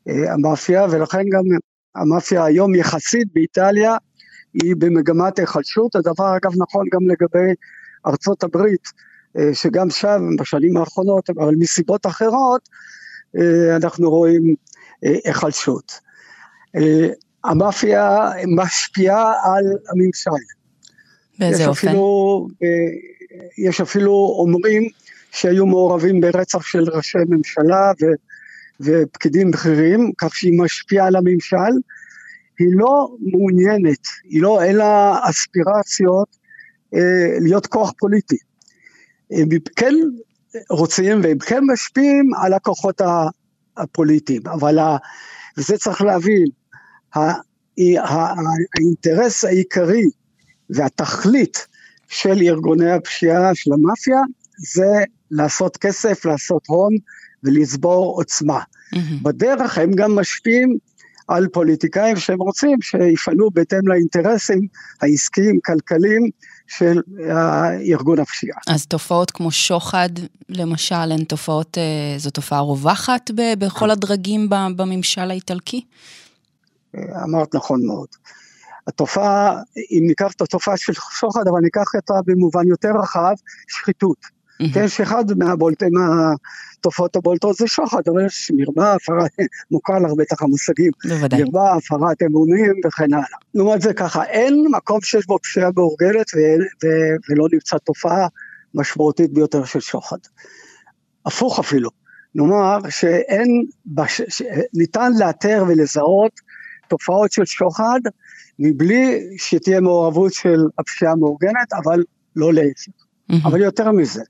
המאפיה, 0.07 0.87
ולכן 0.90 1.22
גם 1.33 1.42
המאפיה 1.94 2.44
היום 2.44 2.74
יחסית 2.74 3.29
באיטליה 3.35 3.96
היא 4.55 4.74
במגמת 4.79 5.38
היחלשות, 5.38 5.96
הדבר 5.96 6.37
אגב 6.37 6.53
נכון 6.57 6.85
גם 6.92 7.00
לגבי 7.09 7.53
ארצות 8.07 8.42
הברית, 8.42 8.88
שגם 9.53 9.90
שם 9.90 10.22
בשנים 10.38 10.76
האחרונות, 10.76 11.31
אבל 11.31 11.55
מסיבות 11.59 12.07
אחרות, 12.07 12.68
אה, 13.38 13.76
אנחנו 13.76 14.11
רואים 14.11 14.55
אה, 15.05 15.14
היחלשות. 15.24 15.92
אה, 17.44 17.50
המאפיה 17.50 18.31
משפיעה 18.57 19.33
על 19.44 19.64
הממשל. 19.88 20.31
באיזה 21.38 21.66
אופן? 21.66 21.88
אפילו, 21.88 22.48
יש 23.59 23.81
אפילו 23.81 24.37
אומרים 24.38 24.88
שהיו 25.31 25.66
מעורבים 25.66 26.20
ברצח 26.20 26.62
של 26.62 26.85
ראשי 26.90 27.18
ממשלה 27.29 27.92
ו, 28.03 28.07
ופקידים 28.81 29.50
בכירים, 29.50 30.12
כך 30.18 30.37
שהיא 30.37 30.61
משפיעה 30.61 31.07
על 31.07 31.16
הממשל. 31.16 31.72
היא 32.59 32.68
לא 32.72 33.09
מעוניינת, 33.20 34.07
היא 34.24 34.42
לא, 34.42 34.62
אין 34.62 34.76
לה 34.76 35.18
אספירציות 35.31 36.37
אה, 36.94 37.38
להיות 37.40 37.66
כוח 37.66 37.92
פוליטי. 37.98 38.37
הם 39.31 39.48
כן 39.76 39.94
רוצים 40.70 41.20
והם 41.22 41.38
כן 41.38 41.64
משפיעים 41.72 42.31
על 42.42 42.53
הכוחות 42.53 43.00
הפוליטיים, 43.76 44.42
אבל 44.46 44.79
ה, 44.79 44.96
וזה 45.59 45.79
צריך 45.79 46.03
להבין, 46.03 46.46
האינטרס 47.77 49.44
העיקרי 49.44 50.05
והתכלית 50.70 51.66
של 52.09 52.42
ארגוני 52.42 52.92
הפשיעה 52.92 53.55
של 53.55 53.73
המאפיה 53.73 54.18
זה 54.59 55.05
לעשות 55.31 55.77
כסף, 55.77 56.25
לעשות 56.25 56.66
הון 56.66 56.96
ולצבור 57.44 58.16
עוצמה. 58.16 58.61
Mm-hmm. 58.61 58.99
בדרך 59.23 59.79
הם 59.79 59.92
גם 59.92 60.14
משפיעים 60.14 60.79
על 61.29 61.49
פוליטיקאים 61.53 62.16
שהם 62.16 62.38
רוצים 62.38 62.79
שיפעלו 62.83 63.51
בהתאם 63.51 63.88
לאינטרסים 63.88 64.66
העסקיים, 65.01 65.59
כלכליים 65.64 66.31
של 66.66 67.01
ארגון 67.92 68.18
הפשיעה. 68.18 68.59
אז 68.66 68.87
תופעות 68.87 69.31
כמו 69.31 69.51
שוחד, 69.51 70.09
למשל, 70.49 70.94
הן 70.94 71.25
תופעות, 71.25 71.79
אה, 71.79 72.18
זו 72.18 72.31
תופעה 72.31 72.61
רווחת 72.61 73.31
בכל 73.35 73.90
הדרגים 73.90 74.49
בממשל 74.51 75.31
האיטלקי? 75.31 75.85
אמרת 77.24 77.55
נכון 77.55 77.87
מאוד. 77.87 78.09
התופעה, 78.87 79.62
אם 79.90 80.05
ניקח 80.07 80.33
את 80.33 80.40
התופעה 80.40 80.76
של 80.76 80.92
שוחד, 80.92 81.48
אבל 81.48 81.61
ניקח 81.61 81.94
אותה 81.94 82.14
במובן 82.26 82.68
יותר 82.68 82.90
רחב, 83.03 83.35
שחיתות. 83.68 84.40
כן, 84.74 84.88
שאחד 84.88 85.24
מהבולטים, 85.38 85.88
מהתופעות 85.92 87.16
הבולטות 87.16 87.57
זה 87.57 87.66
שוחד, 87.66 88.03
אבל 88.12 88.26
יש 88.26 88.53
מרמה, 88.57 88.92
הפרת, 88.92 89.31
מוכר 89.70 89.98
לך 89.98 90.11
בטח 90.16 90.42
המושגים. 90.42 90.90
בוודאי. 91.09 91.42
מרמה, 91.42 91.72
הפרת 91.72 92.22
אמונים 92.22 92.74
וכן 92.87 93.14
הלאה. 93.14 93.26
לעומת 93.55 93.83
זה 93.83 93.94
ככה, 93.94 94.24
אין 94.24 94.66
מקום 94.70 95.00
שיש 95.03 95.26
בו 95.26 95.38
פשיעה 95.42 95.70
מאורגנת 95.76 96.26
ולא 97.31 97.46
נמצא 97.53 97.79
תופעה 97.79 98.26
משמעותית 98.74 99.33
ביותר 99.33 99.64
של 99.64 99.81
שוחד. 99.81 100.18
הפוך 101.26 101.59
אפילו. 101.59 101.90
נאמר 102.35 102.79
שאין, 102.88 103.64
בש... 103.87 104.20
ניתן 104.74 105.12
לאתר 105.18 105.64
ולזהות 105.68 106.40
תופעות 106.90 107.33
של 107.33 107.44
שוחד 107.44 108.00
מבלי 108.59 109.20
שתהיה 109.38 109.81
מעורבות 109.81 110.33
של 110.33 110.59
הפשיעה 110.79 111.12
המאורגנת, 111.12 111.72
אבל 111.85 112.03
לא 112.37 112.53
להפך. 112.53 112.92
Mm-hmm. 112.92 113.35
אבל 113.44 113.61
יותר 113.61 113.92
מזה, 113.92 114.22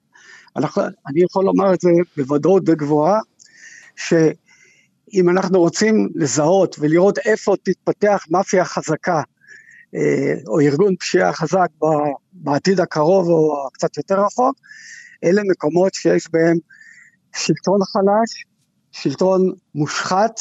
אנחנו, 0.57 0.83
אני 0.83 1.23
יכול 1.23 1.44
לומר 1.44 1.75
את 1.75 1.81
זה 1.81 1.90
בוודאות 2.16 2.64
בגבוהה, 2.64 3.20
שאם 3.96 5.29
אנחנו 5.31 5.61
רוצים 5.61 6.09
לזהות 6.14 6.77
ולראות 6.79 7.18
איפה 7.18 7.55
תתפתח 7.62 8.25
מאפיה 8.31 8.64
חזקה, 8.64 9.23
אה, 9.94 10.35
או 10.46 10.61
ארגון 10.61 10.96
פשיעה 10.96 11.33
חזק 11.33 11.68
בעתיד 12.33 12.81
הקרוב 12.81 13.29
או 13.29 13.68
קצת 13.73 13.96
יותר 13.96 14.20
רחוק, 14.25 14.57
אלה 15.25 15.42
מקומות 15.51 15.94
שיש 15.94 16.29
בהם 16.33 16.57
שלטון 17.37 17.79
חלש, 17.85 18.44
שלטון 18.92 19.53
מושחת, 19.75 20.40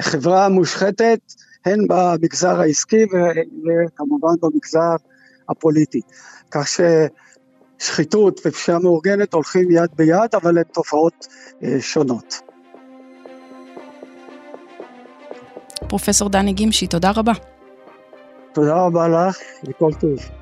חברה 0.00 0.48
מושחתת, 0.48 1.20
הן 1.64 1.86
במגזר 1.88 2.60
העסקי 2.60 3.04
וכמובן 3.04 4.34
במגזר 4.42 4.96
הפוליטי. 5.48 6.00
כך 6.50 6.68
ששחיתות 7.78 8.40
ופשיעה 8.46 8.78
מאורגנת 8.78 9.34
הולכים 9.34 9.70
יד 9.70 9.90
ביד, 9.96 10.34
אבל 10.42 10.58
הן 10.58 10.64
תופעות 10.72 11.26
שונות. 11.80 12.40
פרופסור 15.88 16.28
דני 16.28 16.52
גימשי, 16.52 16.86
תודה 16.86 17.10
רבה. 17.16 17.32
תודה 18.52 18.74
רבה 18.74 19.08
לך, 19.08 19.38
וכל 19.68 19.90
טוב. 20.00 20.41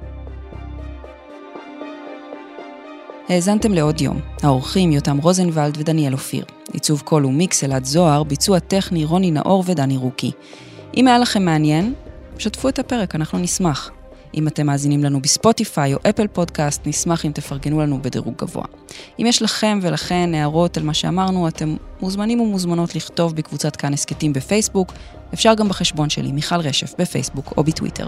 האזנתם 3.30 3.72
לעוד 3.72 4.00
יום. 4.00 4.20
האורחים 4.42 4.92
יותם 4.92 5.18
רוזנבלד 5.18 5.76
ודניאל 5.78 6.12
אופיר. 6.12 6.44
עיצוב 6.72 7.00
קול 7.00 7.26
ומיקס 7.26 7.64
אלעד 7.64 7.84
זוהר, 7.84 8.22
ביצוע 8.22 8.58
טכני 8.58 9.04
רוני 9.04 9.30
נאור 9.30 9.64
ודני 9.66 9.96
רוקי. 9.96 10.32
אם 10.96 11.08
היה 11.08 11.18
לכם 11.18 11.44
מעניין, 11.44 11.94
שתפו 12.38 12.68
את 12.68 12.78
הפרק, 12.78 13.14
אנחנו 13.14 13.38
נשמח. 13.38 13.90
אם 14.34 14.48
אתם 14.48 14.66
מאזינים 14.66 15.04
לנו 15.04 15.22
בספוטיפיי 15.22 15.94
או 15.94 15.98
אפל 16.10 16.26
פודקאסט, 16.26 16.86
נשמח 16.86 17.26
אם 17.26 17.32
תפרגנו 17.34 17.80
לנו 17.80 18.02
בדירוג 18.02 18.34
גבוה. 18.38 18.64
אם 19.18 19.26
יש 19.26 19.42
לכם 19.42 19.78
ולכן 19.82 20.34
הערות 20.34 20.76
על 20.76 20.82
מה 20.82 20.94
שאמרנו, 20.94 21.48
אתם 21.48 21.76
מוזמנים 22.00 22.40
ומוזמנות 22.40 22.94
לכתוב 22.94 23.36
בקבוצת 23.36 23.76
כאן 23.76 23.92
הסכתים 23.92 24.32
בפייסבוק, 24.32 24.92
אפשר 25.34 25.54
גם 25.54 25.68
בחשבון 25.68 26.10
שלי, 26.10 26.32
מיכל 26.32 26.60
רשף, 26.60 26.94
בפייסבוק 26.98 27.54
או 27.56 27.64
בטוויטר. 27.64 28.06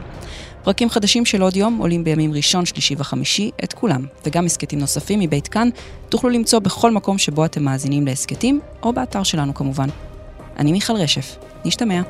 פרקים 0.64 0.90
חדשים 0.90 1.24
של 1.24 1.42
עוד 1.42 1.56
יום 1.56 1.78
עולים 1.78 2.04
בימים 2.04 2.32
ראשון, 2.32 2.66
שלישי 2.66 2.94
וחמישי, 2.98 3.50
את 3.64 3.72
כולם, 3.72 4.06
וגם 4.26 4.46
הסכתים 4.46 4.78
נוספים 4.78 5.20
מבית 5.20 5.48
כאן, 5.48 5.68
תוכלו 6.08 6.30
למצוא 6.30 6.58
בכל 6.58 6.90
מקום 6.90 7.18
שבו 7.18 7.44
אתם 7.44 7.62
מאזינים 7.62 8.06
להסכתים, 8.06 8.60
או 8.82 8.92
באתר 8.92 9.22
שלנו 9.22 9.54
כמובן. 9.54 9.88
אני 10.58 10.72
מיכל 10.72 10.96
רשף, 10.96 11.36
נשתמע. 11.64 12.02